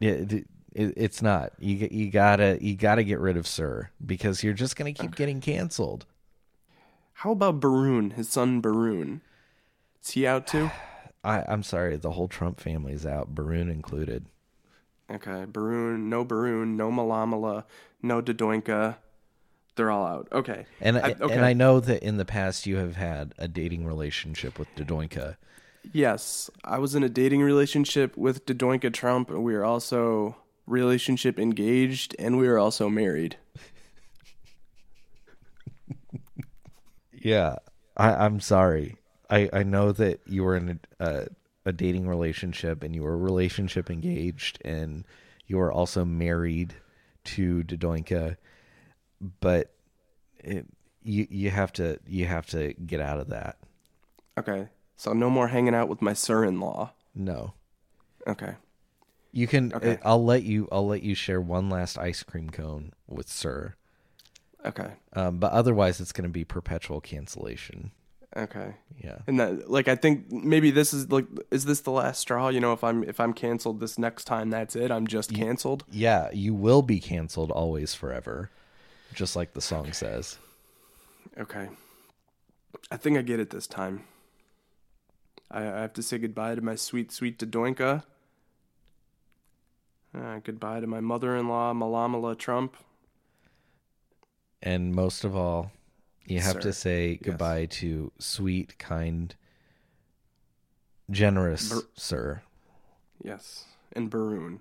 [0.00, 1.52] Yeah, it, it, it's not.
[1.58, 5.14] You you gotta you gotta get rid of Sir because you're just going to keep
[5.14, 6.04] getting canceled.
[7.12, 9.20] How about Baroon, his son Baroon?
[10.02, 10.70] Is he out too?
[11.24, 14.26] I I'm sorry, the whole Trump family's out, Baroon included.
[15.10, 17.64] Okay, Baroon, no Baroon, no Malamala,
[18.02, 18.96] no Dodoinka.
[19.76, 20.28] They're all out.
[20.32, 20.66] Okay.
[20.80, 21.34] And I- okay.
[21.34, 25.36] and I know that in the past you have had a dating relationship with Dodoinka.
[25.92, 29.30] Yes, I was in a dating relationship with Dodoinka Trump.
[29.30, 33.36] and We were also relationship engaged, and we were also married.
[37.12, 37.56] Yeah,
[37.96, 38.96] I, I'm sorry.
[39.30, 41.26] I, I know that you were in a, a,
[41.64, 45.04] a dating relationship and you were relationship engaged and
[45.46, 46.74] you were also married
[47.24, 48.36] to Dodoinka,
[49.40, 49.72] but
[50.38, 50.66] it,
[51.02, 53.56] you you have to you have to get out of that.
[54.38, 56.92] Okay, so no more hanging out with my sir-in-law.
[57.14, 57.54] No,
[58.26, 58.54] Okay.
[59.32, 59.72] you can.
[59.72, 59.98] Okay.
[60.04, 60.68] I'll let you.
[60.72, 63.74] I'll let you share one last ice cream cone with Sir.
[64.66, 64.92] Okay.
[65.12, 67.90] Um, but otherwise, it's going to be perpetual cancellation.
[68.36, 68.74] Okay.
[68.98, 69.18] Yeah.
[69.28, 72.48] And that, like, I think maybe this is like, is this the last straw?
[72.48, 74.90] You know, if I'm if I'm canceled this next time, that's it.
[74.90, 75.84] I'm just canceled.
[75.92, 78.50] Yeah, you will be canceled always forever,
[79.14, 80.38] just like the song says.
[81.38, 81.68] Okay.
[82.90, 84.04] I think I get it this time.
[85.50, 88.02] I, I have to say goodbye to my sweet, sweet Dodoinka.
[90.16, 92.76] Uh, goodbye to my mother-in-law, Malamala Trump.
[94.62, 95.72] And most of all,
[96.26, 99.34] you have to say goodbye to sweet, kind,
[101.10, 102.42] generous sir.
[103.22, 104.60] Yes, and Baroon.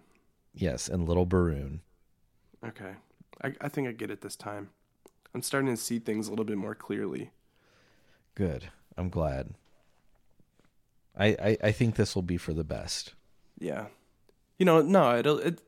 [0.53, 1.81] Yes, and little Baroon.
[2.65, 2.93] Okay,
[3.43, 4.69] I, I think I get it this time.
[5.33, 7.31] I'm starting to see things a little bit more clearly.
[8.35, 8.69] Good.
[8.97, 9.55] I'm glad.
[11.17, 13.13] I, I, I think this will be for the best.
[13.59, 13.87] Yeah,
[14.57, 15.61] you know, no, it'll it.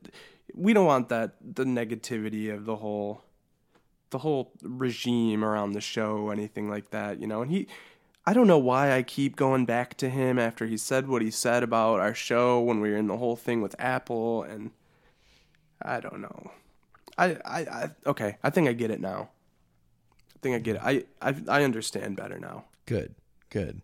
[0.54, 3.24] We don't want that the negativity of the whole,
[4.10, 7.20] the whole regime around the show, anything like that.
[7.20, 7.68] You know, and he.
[8.28, 11.30] I don't know why I keep going back to him after he said what he
[11.30, 14.72] said about our show when we were in the whole thing with Apple and
[15.80, 16.52] I don't know.
[17.18, 18.38] I, I, I okay.
[18.44, 19.30] I think I get it now.
[20.36, 20.82] I think I get it.
[20.84, 22.66] I, I, I understand better now.
[22.86, 23.16] Good,
[23.50, 23.82] good,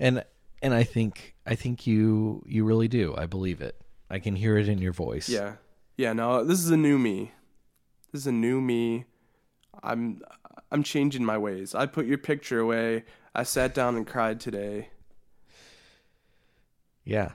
[0.00, 0.24] and
[0.62, 3.14] and I think I think you you really do.
[3.16, 3.80] I believe it.
[4.10, 5.28] I can hear it in your voice.
[5.28, 5.54] Yeah,
[5.96, 6.12] yeah.
[6.12, 7.32] No, this is a new me.
[8.12, 9.06] This is a new me.
[9.82, 10.20] I'm,
[10.70, 11.74] I'm changing my ways.
[11.74, 13.04] I put your picture away.
[13.34, 14.90] I sat down and cried today.
[17.04, 17.32] yeah.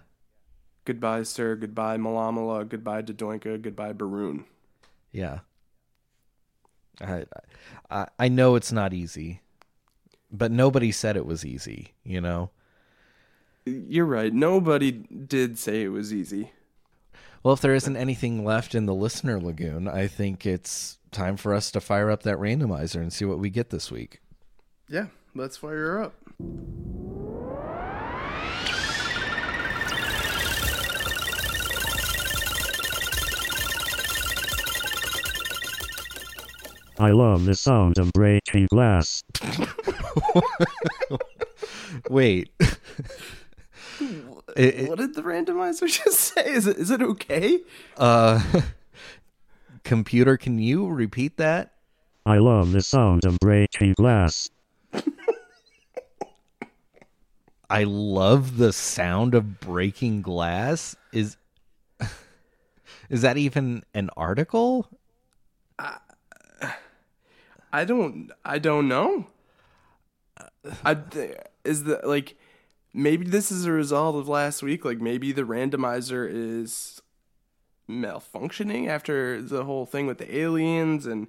[0.85, 1.55] Goodbye, sir.
[1.55, 2.67] Goodbye, Malamala.
[2.69, 3.61] Goodbye, Dodoinka.
[3.61, 4.45] Goodbye, Baroon.
[5.17, 5.39] Yeah.
[7.01, 7.25] I,
[7.89, 9.41] I I know it's not easy,
[10.31, 11.93] but nobody said it was easy.
[12.03, 12.51] You know.
[13.65, 14.31] You're right.
[14.31, 16.51] Nobody did say it was easy.
[17.41, 21.55] Well, if there isn't anything left in the listener lagoon, I think it's time for
[21.55, 24.21] us to fire up that randomizer and see what we get this week.
[24.87, 26.13] Yeah, let's fire her up.
[36.99, 39.23] I love the sound of breaking glass.
[42.09, 42.49] Wait.
[44.55, 46.45] It- it- what did the randomizer just say?
[46.53, 47.59] Is it is it okay?
[47.97, 48.41] uh,
[49.83, 51.73] computer, can you repeat that?
[52.25, 54.49] I love the sound of breaking glass.
[57.69, 60.95] I love the sound of breaking glass.
[61.11, 61.37] Is
[63.09, 64.87] is that even an article?
[65.77, 65.97] I
[67.85, 69.27] don't I don't know.
[70.85, 70.97] I
[71.63, 72.37] is the like
[72.93, 74.85] maybe this is a result of last week.
[74.85, 77.01] Like maybe the randomizer is
[77.89, 81.27] malfunctioning after the whole thing with the aliens and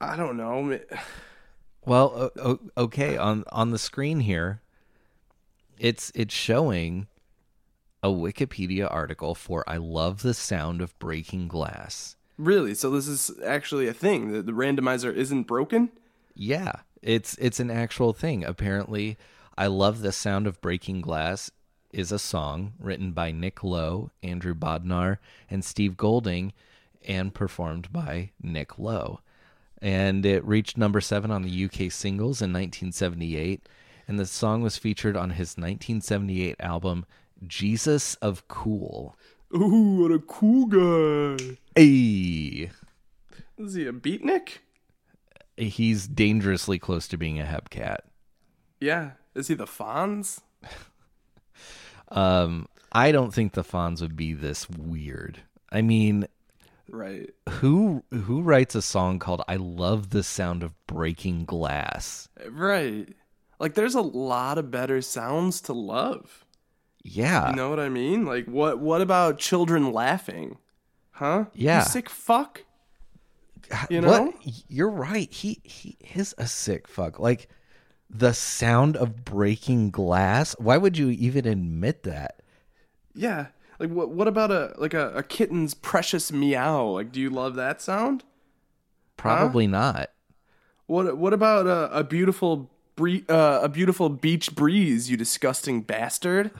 [0.00, 0.78] I don't know.
[1.84, 2.30] Well,
[2.76, 4.60] okay, on on the screen here,
[5.78, 7.06] it's it's showing
[8.02, 12.74] a Wikipedia article for "I love the sound of breaking glass." Really?
[12.74, 14.32] So this is actually a thing.
[14.32, 15.90] The, the randomizer isn't broken?
[16.34, 16.72] Yeah,
[17.02, 18.44] it's it's an actual thing.
[18.44, 19.16] Apparently,
[19.56, 21.50] "I love the sound of breaking glass"
[21.92, 25.16] is a song written by Nick Lowe, Andrew Bodnar,
[25.48, 26.52] and Steve Goulding,
[27.06, 29.20] and performed by Nick Lowe.
[29.80, 33.66] And it reached number seven on the UK singles in 1978,
[34.06, 37.06] and the song was featured on his 1978 album
[37.46, 39.16] "Jesus of Cool."
[39.54, 41.58] Ooh, what a cool guy.
[41.74, 42.70] Hey,
[43.58, 44.58] Is he a beatnik?
[45.56, 47.98] he's dangerously close to being a Hepcat.
[48.80, 49.12] Yeah.
[49.34, 50.40] Is he the Fonz?
[52.08, 55.40] Um, I don't think the Fonz would be this weird.
[55.72, 56.28] I mean,
[56.88, 57.30] Right.
[57.48, 62.28] who who writes a song called "I Love the Sound of Breaking Glass"?
[62.48, 63.08] Right.
[63.58, 66.44] Like there's a lot of better sounds to love.
[67.08, 68.26] Yeah, You know what I mean?
[68.26, 70.58] Like what what about children laughing?
[71.12, 71.46] Huh?
[71.54, 71.78] Yeah.
[71.78, 72.64] You sick fuck?
[73.88, 74.08] You know?
[74.08, 74.34] What?
[74.68, 75.30] You're right.
[75.30, 77.18] He he is a sick fuck.
[77.18, 77.48] Like
[78.10, 80.54] the sound of breaking glass.
[80.58, 82.40] Why would you even admit that?
[83.14, 83.46] Yeah.
[83.78, 86.86] Like what what about a like a, a kitten's precious meow?
[86.86, 88.24] Like do you love that sound?
[89.16, 90.10] Probably not.
[90.86, 96.50] What what about a, a beautiful bree- uh, a beautiful beach breeze, you disgusting bastard?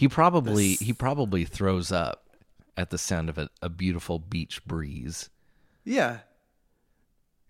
[0.00, 2.24] He probably he probably throws up
[2.74, 5.28] at the sound of a, a beautiful beach breeze.
[5.84, 6.20] Yeah.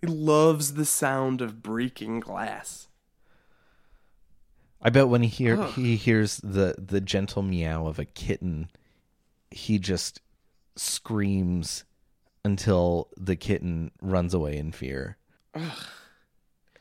[0.01, 2.89] He loves the sound of breaking glass.
[4.83, 8.69] I bet when he hear he hears the the gentle meow of a kitten,
[9.53, 10.21] he just
[10.75, 11.85] screams
[12.45, 15.19] until the kitten runs away in fear.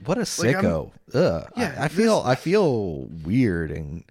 [0.04, 0.94] What a Like, sicko!
[1.14, 1.52] Ugh.
[1.56, 4.04] Yeah, I, I feel I feel weird and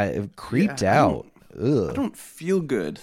[0.00, 1.26] I creeped Yeah, I out.
[1.58, 3.00] I don't feel good.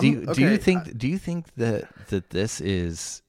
[0.00, 3.22] Do you, I'm- do you okay, think do you think that that this is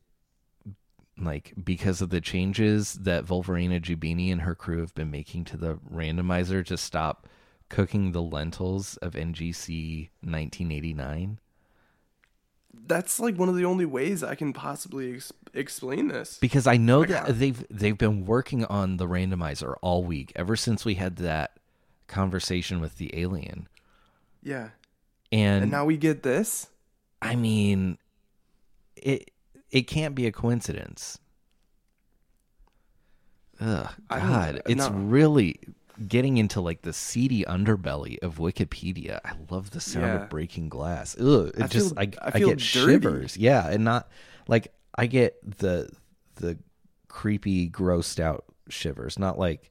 [1.17, 5.57] like because of the changes that Wolverina Jubini and her crew have been making to
[5.57, 7.27] the randomizer to stop
[7.69, 11.39] cooking the lentils of NGC 1989?
[12.87, 16.37] That's like one of the only ways I can possibly ex- explain this.
[16.39, 20.55] Because I know Like that they've they've been working on the randomizer all week ever
[20.55, 21.51] since we had that
[22.09, 23.69] conversation with the alien.
[24.43, 24.69] Yeah.
[25.31, 26.67] And, And now we get this?
[27.21, 27.97] I mean
[28.95, 29.31] it
[29.71, 31.19] it can't be a coincidence.
[33.61, 34.91] Ugh, God, it's no.
[34.91, 35.59] really
[36.07, 39.19] getting into like the seedy underbelly of Wikipedia.
[39.25, 40.23] I love the sound Yeah.
[40.23, 41.15] of breaking glass.
[41.19, 42.59] Ugh, it I just feel- I, I I, get dirty.
[42.63, 43.35] shivers.
[43.37, 44.09] Yeah, and not
[44.47, 45.89] like I get the
[46.35, 46.57] the
[47.09, 49.69] creepy, grossed out shivers, not like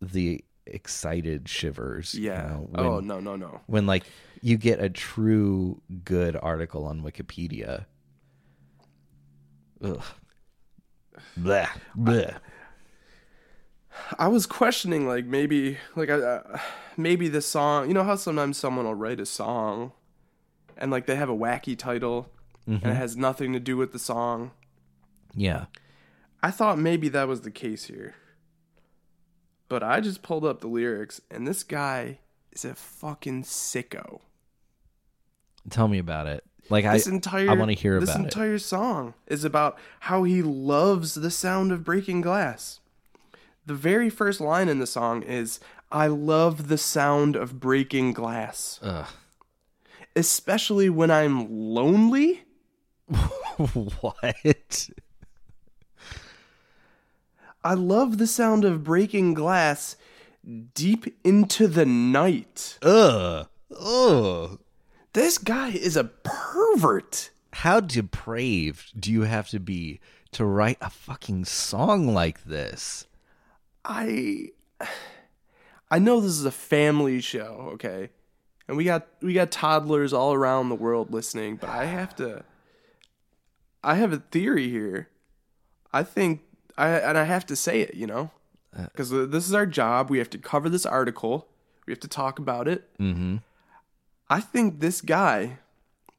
[0.00, 2.14] the excited shivers.
[2.14, 2.48] you Yeah.
[2.48, 3.60] know, oh when- no no no.
[3.66, 4.04] when like
[4.42, 7.86] you get a true good article on Wikipedia.
[9.82, 10.02] Ugh.
[11.38, 11.68] Bleh.
[11.96, 12.36] Bleh.
[14.18, 16.58] I was questioning like maybe like I uh,
[16.96, 17.88] maybe the song.
[17.88, 19.92] You know how sometimes someone will write a song,
[20.76, 22.28] and like they have a wacky title,
[22.66, 24.52] and it has nothing to do with the song.
[25.34, 25.66] Yeah.
[26.42, 28.14] I thought maybe that was the case here.
[29.68, 32.18] But I just pulled up the lyrics, and this guy
[32.52, 34.20] is a fucking sicko.
[35.68, 36.44] Tell me about it.
[36.70, 38.24] Like I, entire I want to hear this about it.
[38.24, 42.80] This entire song is about how he loves the sound of breaking glass.
[43.64, 45.60] The very first line in the song is
[45.90, 48.78] I love the sound of breaking glass.
[48.82, 49.06] Ugh.
[50.14, 52.44] Especially when I'm lonely.
[54.00, 54.90] what?
[57.64, 59.96] I love the sound of breaking glass
[60.74, 62.78] deep into the night.
[62.82, 63.48] Ugh.
[63.78, 64.58] Ugh.
[65.12, 67.30] This guy is a pervert.
[67.52, 70.00] How depraved do you have to be
[70.32, 73.06] to write a fucking song like this?
[73.84, 74.50] I
[75.90, 78.10] I know this is a family show, okay?
[78.68, 82.44] And we got we got toddlers all around the world listening, but I have to
[83.82, 85.08] I have a theory here.
[85.92, 86.42] I think
[86.78, 88.30] I and I have to say it, you know?
[88.96, 90.08] Cuz this is our job.
[90.10, 91.48] We have to cover this article.
[91.86, 92.88] We have to talk about it.
[92.98, 93.42] Mhm.
[94.30, 95.58] I think this guy,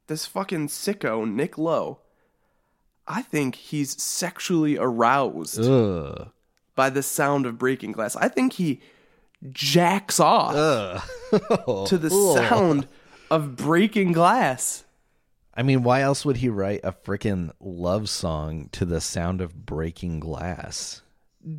[0.08, 1.98] this fucking sicko Nick Lowe,
[3.06, 6.30] I think he's sexually aroused Ugh.
[6.74, 8.14] by the sound of breaking glass.
[8.16, 8.80] I think he
[9.50, 10.52] jacks off
[11.30, 12.86] to the sound
[13.30, 14.84] of breaking glass.
[15.54, 19.66] I mean, why else would he write a freaking love song to the sound of
[19.66, 21.02] breaking glass?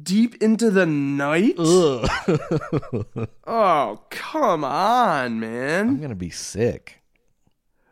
[0.04, 1.56] Deep into the night?
[3.46, 5.90] Oh, come on, man.
[5.90, 7.02] I'm gonna be sick.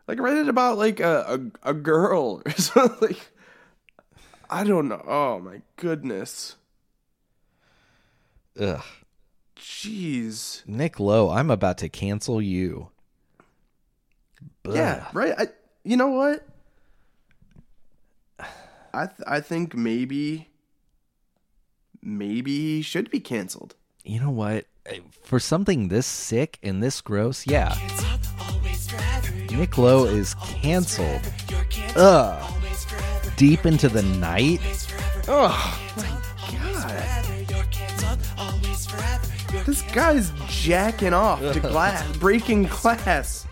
[0.08, 3.16] Like write it about like a, a, a girl or something.
[4.48, 5.04] I don't know.
[5.06, 6.56] Oh my goodness.
[8.58, 8.82] Ugh.
[9.56, 10.66] Jeez.
[10.66, 12.88] Nick Lowe, I'm about to cancel you.
[14.68, 15.34] Yeah, right.
[15.38, 15.48] I,
[15.84, 16.46] you know what?
[18.92, 20.48] I th- I think maybe
[22.02, 23.76] maybe he should be canceled.
[24.04, 24.66] You know what?
[24.86, 27.74] Eh, for something this sick and this gross, yeah.
[29.52, 31.20] Nick Lowe is canceled.
[31.96, 32.52] Ugh.
[33.36, 34.60] Deep into the night.
[35.28, 36.08] Oh my
[36.50, 37.26] god!
[39.66, 43.46] This guy's jacking off to glass, breaking glass.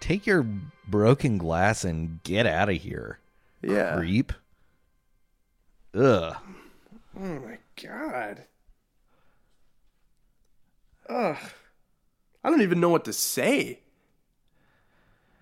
[0.00, 0.46] Take your
[0.90, 3.18] broken glass and get out of here.
[3.62, 3.96] Yeah.
[3.96, 4.32] Creep.
[5.94, 6.36] Ugh.
[7.18, 8.44] Oh my god.
[11.08, 11.36] Ugh.
[12.42, 13.80] I don't even know what to say.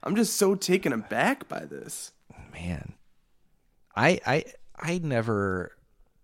[0.02, 2.12] I'm just so taken aback by this.
[2.52, 2.94] Man.
[3.94, 4.44] I I
[4.76, 5.72] I never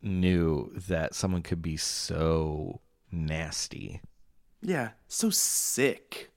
[0.02, 4.00] knew that someone could be so nasty.
[4.62, 6.30] Yeah, so sick.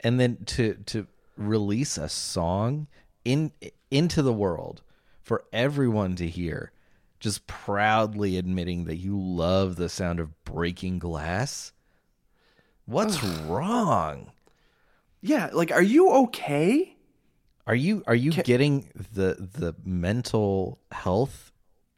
[0.00, 1.06] and then to to
[1.36, 2.86] release a song
[3.24, 3.52] in
[3.90, 4.82] into the world
[5.22, 6.72] for everyone to hear
[7.18, 11.72] just proudly admitting that you love the sound of breaking glass
[12.84, 14.30] what's wrong
[15.20, 16.96] Yeah, like are you okay?
[17.66, 21.50] are you are you getting the the mental health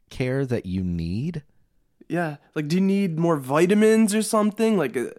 [0.09, 1.43] care that you need
[2.07, 4.77] Yeah, like do you need more vitamins or something?
[4.77, 5.09] Like uh,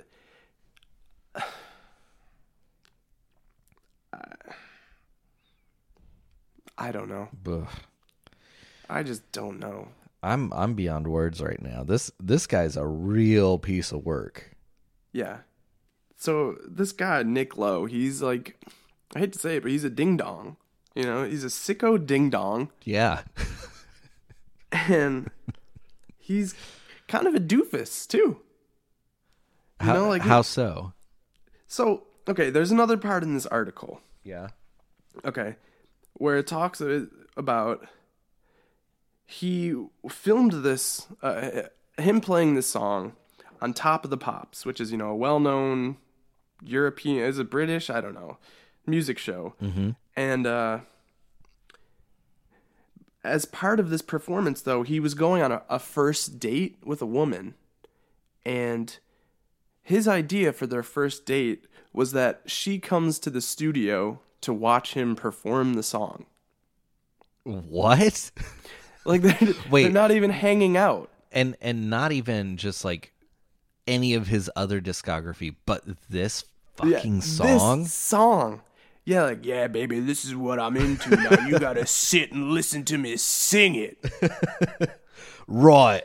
[6.81, 7.29] I don't know.
[7.47, 7.69] Ugh.
[8.89, 9.89] I just don't know.
[10.23, 14.57] i'm i'm beyond words right now this this guy's a real piece of work
[15.13, 15.39] Yeah.
[16.17, 18.61] So this guy Nick Lowe, he's like
[19.15, 20.57] I hate to say it, but he's a ding dong.
[20.95, 23.23] You know, he's a sicko ding dong yeah
[24.73, 25.31] and
[26.19, 26.55] he's
[27.09, 28.41] kind of a doofus too.
[29.81, 30.93] You how, know, like how so
[31.67, 34.01] so okay, there's another part in this article.
[34.25, 34.49] yeah
[35.25, 35.57] Okay,
[36.21, 36.83] where it talks
[37.35, 37.89] about
[39.25, 39.75] he
[40.11, 41.63] filmed this, uh,
[41.97, 43.15] him playing this song
[43.63, 45.97] on Top of the Pops, which is you know a well-known
[46.63, 47.89] European, is it British?
[47.89, 48.37] I don't know,
[48.87, 49.55] music show,
[50.15, 50.81] and uh,
[53.25, 57.01] as part of this performance, though, he was going on a, a first date with
[57.01, 57.55] a woman,
[58.45, 58.99] and
[59.83, 61.65] his idea for their first date
[61.95, 66.27] was that she comes to the studio to watch him perform the song.
[67.45, 68.31] What?
[69.07, 69.85] Like they're, Wait.
[69.85, 71.09] they're not even hanging out.
[71.33, 73.15] and and not even just like
[73.89, 76.45] any of his other discography, but this
[76.85, 77.85] Yeah, fucking song.
[77.85, 78.61] This song.
[79.07, 81.47] Yeah, like, yeah, baby, this is what I'm into now.
[81.47, 83.99] You gotta sit and listen to me sing it.
[85.49, 86.05] Right.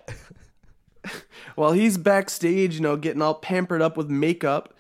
[1.55, 4.73] While he's backstage, you know, getting all pampered up with makeup,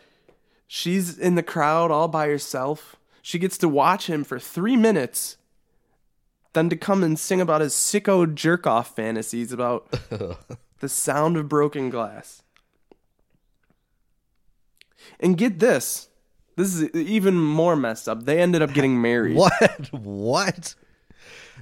[0.67, 2.95] she's in the crowd all by herself.
[3.25, 5.37] She gets to watch him for three minutes,
[6.53, 9.89] then to come and sing about his sicko jerk off fantasies about
[10.79, 12.43] the sound of broken glass.
[15.19, 16.09] And get this
[16.55, 18.25] this is even more messed up.
[18.25, 19.35] They ended up getting married.
[19.37, 19.89] What?
[19.91, 20.75] What?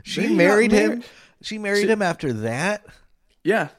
[0.03, 0.89] She They married him.
[0.89, 1.05] married.
[1.43, 2.85] She married him after that.
[3.41, 3.69] Yeah.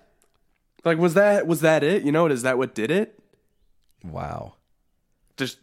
[0.87, 2.03] Like was that was that it?
[2.03, 3.23] You know, is that what did it?
[4.03, 4.55] Wow.
[5.37, 5.59] Does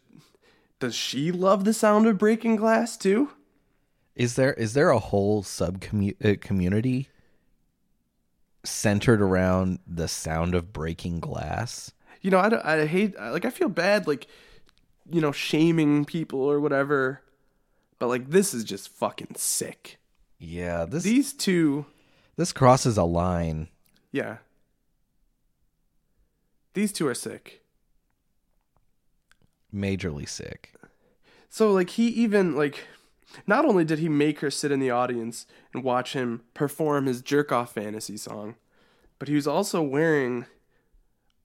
[0.81, 3.29] does she love the sound of breaking glass too?
[4.15, 5.81] Is there is there a whole sub
[6.23, 7.07] uh, community
[8.63, 11.91] centered around the sound of breaking glass?
[12.21, 14.27] You know, I, don't- I hate like I feel bad like
[15.09, 17.21] you know shaming people or whatever,
[17.99, 19.97] but like this is just fucking sick.
[20.37, 21.85] Yeah, this These two,
[22.35, 23.69] this crosses a line.
[24.11, 24.37] yeah.
[26.73, 27.61] These two are sick.
[29.73, 30.73] Majorly sick.
[31.49, 32.87] So like he even like
[33.47, 37.21] not only did he make her sit in the audience and watch him perform his
[37.21, 38.55] jerk off fantasy song,
[39.19, 40.45] but he was also wearing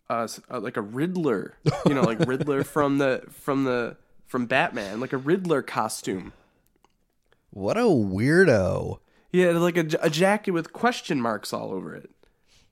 [0.08, 3.96] uh, like a Riddler, you know, like Riddler from the from the
[4.26, 6.32] from Batman, like a Riddler costume.
[7.50, 9.00] What a weirdo.
[9.32, 12.10] Yeah, like a jacket with question marks all over it.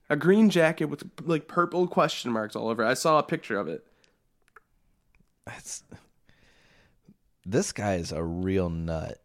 [0.09, 2.87] A green jacket with like purple question marks all over it.
[2.87, 3.85] I saw a picture of it.
[5.45, 5.83] That's
[7.45, 9.21] this guy is a real nut.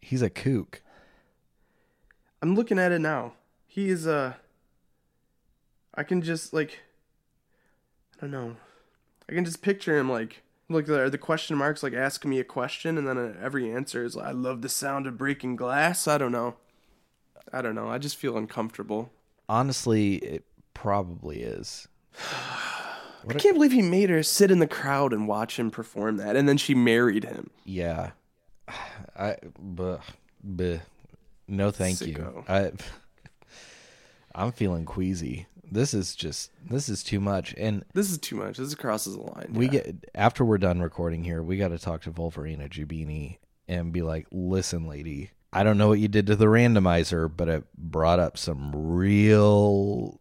[0.00, 0.82] He's a kook.
[2.40, 3.34] I'm looking at it now.
[3.66, 4.34] He is uh
[5.94, 6.80] I can just like
[8.16, 8.56] I don't know.
[9.28, 12.44] I can just picture him like look there the question marks like asking me a
[12.44, 16.08] question and then uh, every answer is like I love the sound of breaking glass.
[16.08, 16.56] I don't know.
[17.52, 17.88] I don't know.
[17.88, 19.10] I just feel uncomfortable.
[19.48, 21.88] Honestly, it probably is.
[23.28, 26.36] I can't believe he made her sit in the crowd and watch him perform that
[26.36, 27.50] and then she married him.
[27.64, 28.10] Yeah.
[29.18, 29.98] I buh.
[31.48, 32.14] no thank you.
[32.14, 32.48] Sicko.
[32.48, 32.72] I
[34.34, 35.46] I'm feeling queasy.
[35.70, 38.56] This is just this is too much and This is too much.
[38.56, 39.50] This crosses the line.
[39.52, 39.70] we yeah.
[39.72, 44.00] get after we're done recording here, we got to talk to Wolverina Jubini and be
[44.00, 48.18] like, "Listen, lady, I don't know what you did to the randomizer, but it brought
[48.18, 50.20] up some real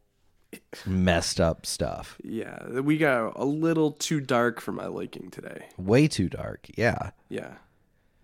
[0.85, 2.17] messed up stuff.
[2.23, 5.67] Yeah, we got a little too dark for my liking today.
[5.77, 6.67] Way too dark.
[6.77, 7.11] Yeah.
[7.29, 7.55] Yeah.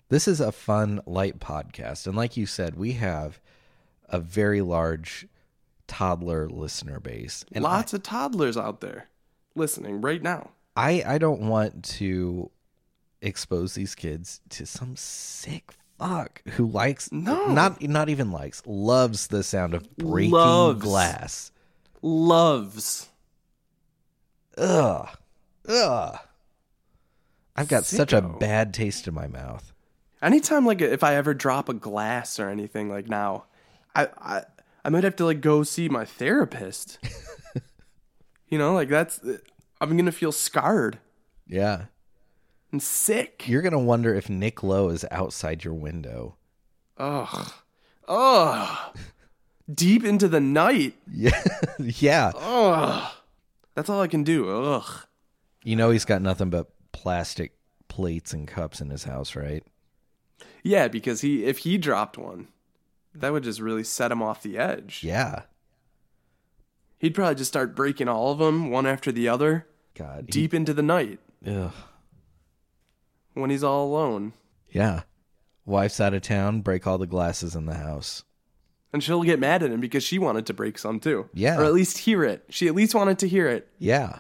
[0.09, 2.05] This is a fun, light podcast.
[2.07, 3.39] And like you said, we have
[4.09, 5.27] a very large
[5.87, 7.43] toddler listener base.
[7.51, 9.07] And Lots of toddlers out there
[9.55, 10.51] listening right now.
[10.75, 12.49] I, I don't want to
[13.21, 17.45] expose these kids to some sick fuck who likes No.
[17.53, 20.81] not not even likes loves the sound of breaking Loves.
[20.81, 21.51] glass.
[22.03, 23.07] Loves.
[24.57, 25.07] Ugh.
[25.67, 26.17] Ugh.
[27.55, 29.73] I've got such a bad taste in my mouth.
[30.21, 33.45] Anytime, like, if I ever drop a glass or anything, like now,
[33.95, 34.43] I, I,
[34.83, 36.97] I might have to like go see my therapist.
[38.49, 39.19] you know, like that's,
[39.81, 40.99] I'm gonna feel scarred
[41.47, 41.85] Yeah.
[42.71, 43.47] and sick.
[43.47, 46.35] You're gonna wonder if Nick Lowe is outside your window.
[46.97, 47.51] Ugh,
[48.07, 48.97] ugh,
[49.71, 50.95] deep into the night.
[51.11, 51.43] Yeah.
[51.79, 52.31] yeah.
[52.35, 53.11] Ugh,
[53.75, 54.49] that's all I can do.
[54.49, 55.05] Ugh.
[55.63, 57.53] You know he's got nothing but plastic
[57.87, 59.63] plates and cups in his house, right?
[60.63, 62.47] Yeah, because he, if he dropped one,
[63.15, 65.01] that would just really set him off the edge.
[65.03, 65.43] Yeah.
[66.99, 70.25] He'd probably just start breaking all of them one after the other, God.
[70.27, 71.73] he- deep into the night Ugh.
[73.33, 74.33] when he's all alone.
[74.69, 75.03] Yeah.
[75.65, 78.23] Wife's out of town, break all the glasses in the house.
[78.93, 81.27] And she'll get mad at him because she wanted to break some too.
[81.33, 81.57] Yeah.
[81.59, 82.45] Or at least hear it.
[82.49, 83.67] She at least wanted to hear it.
[83.79, 84.19] Yeah.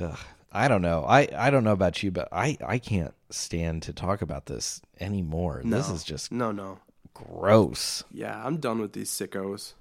[0.00, 0.18] Ugh.
[0.52, 1.04] I don't know.
[1.06, 4.80] I, I don't know about you, but I, I can't stand to talk about this
[4.98, 5.62] anymore.
[5.64, 6.78] This is just No, no.
[7.14, 8.02] gross.
[8.12, 9.74] Yeah, I'm done with these sickos.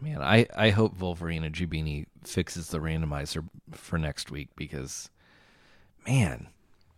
[0.00, 5.10] Man, I, I hope Wolverina Jubini fixes the randomizer for next week because,
[6.06, 6.48] man,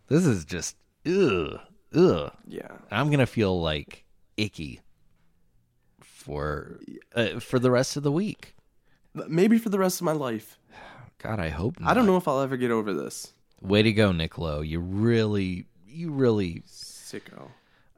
[0.07, 0.75] this is just
[1.07, 1.59] ugh,
[1.95, 2.31] ugh.
[2.45, 2.71] Yeah.
[2.91, 4.03] I'm gonna feel like
[4.37, 4.81] icky
[6.29, 6.79] for
[7.15, 8.55] uh, for the rest of the week.
[9.27, 10.59] Maybe for the rest of my life.
[11.17, 11.79] God, I hope.
[11.79, 11.89] Not.
[11.89, 13.33] I don't know if I'll ever get over this.
[13.61, 14.61] Way to go, Nick Lowe.
[14.61, 17.49] You really, you really, Sicko.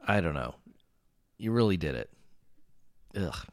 [0.08, 0.54] I don't know.
[1.36, 2.10] You really did it.
[3.14, 3.46] Ugh.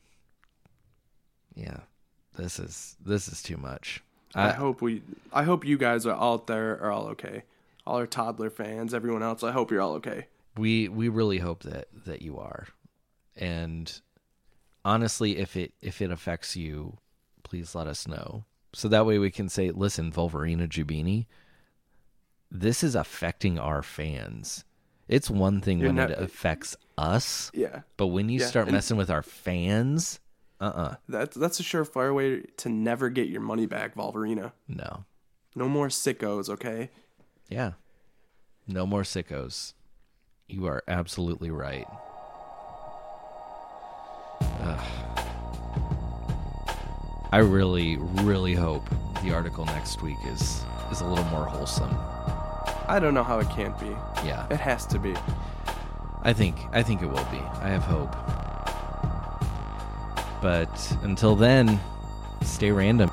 [1.56, 1.80] Yeah.
[2.38, 4.02] This is this is too much.
[4.34, 5.02] I, I, hope we.
[5.34, 7.44] I hope you guys are out there are all okay.
[7.86, 9.44] All our toddler fans, everyone else.
[9.44, 10.28] I hope you're all okay.
[10.58, 12.68] we we really hope that that you are.
[13.36, 14.02] And
[14.86, 16.98] honestly, if it if it affects you,
[17.44, 18.46] please let us know.
[18.74, 21.26] So that way we can say, listen, Wolverina Jubini,
[22.52, 24.64] this is affecting our fans.
[25.08, 28.68] It's one thing You're when not- it affects us, Yeah, but when you Yeah, start
[28.68, 30.20] and- messing with our fans,
[30.62, 34.52] uh uh that's that's a surefire way to never get your money back, Volverina.
[34.68, 35.06] no.
[35.56, 36.92] No more sickos, okay?
[37.50, 37.74] Yeah.
[38.68, 39.74] No more sickos.
[40.48, 41.88] You are absolutely right.
[44.62, 44.80] Ugh.
[47.32, 48.90] I really, really hope
[49.24, 51.94] the article next week is is a little more wholesome.
[52.88, 53.90] I don't know how it can't be.
[54.26, 54.48] Yeah.
[54.50, 55.14] It has to be.
[56.24, 57.38] I think I think it will be.
[57.62, 58.16] I have hope.
[60.42, 61.80] But until then,
[62.42, 63.12] stay random.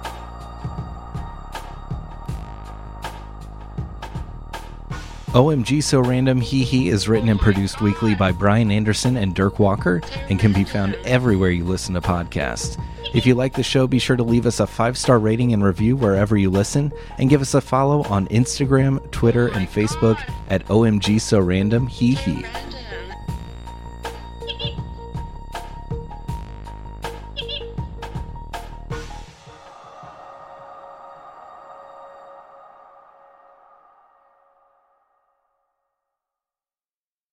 [5.37, 9.59] OMG So Random Hee Hee is written and produced weekly by Brian Anderson and Dirk
[9.59, 12.83] Walker and can be found everywhere you listen to podcasts.
[13.13, 15.63] If you like the show, be sure to leave us a five star rating and
[15.63, 20.19] review wherever you listen, and give us a follow on Instagram, Twitter, and Facebook
[20.49, 22.47] at OMG So Random Hee Hee.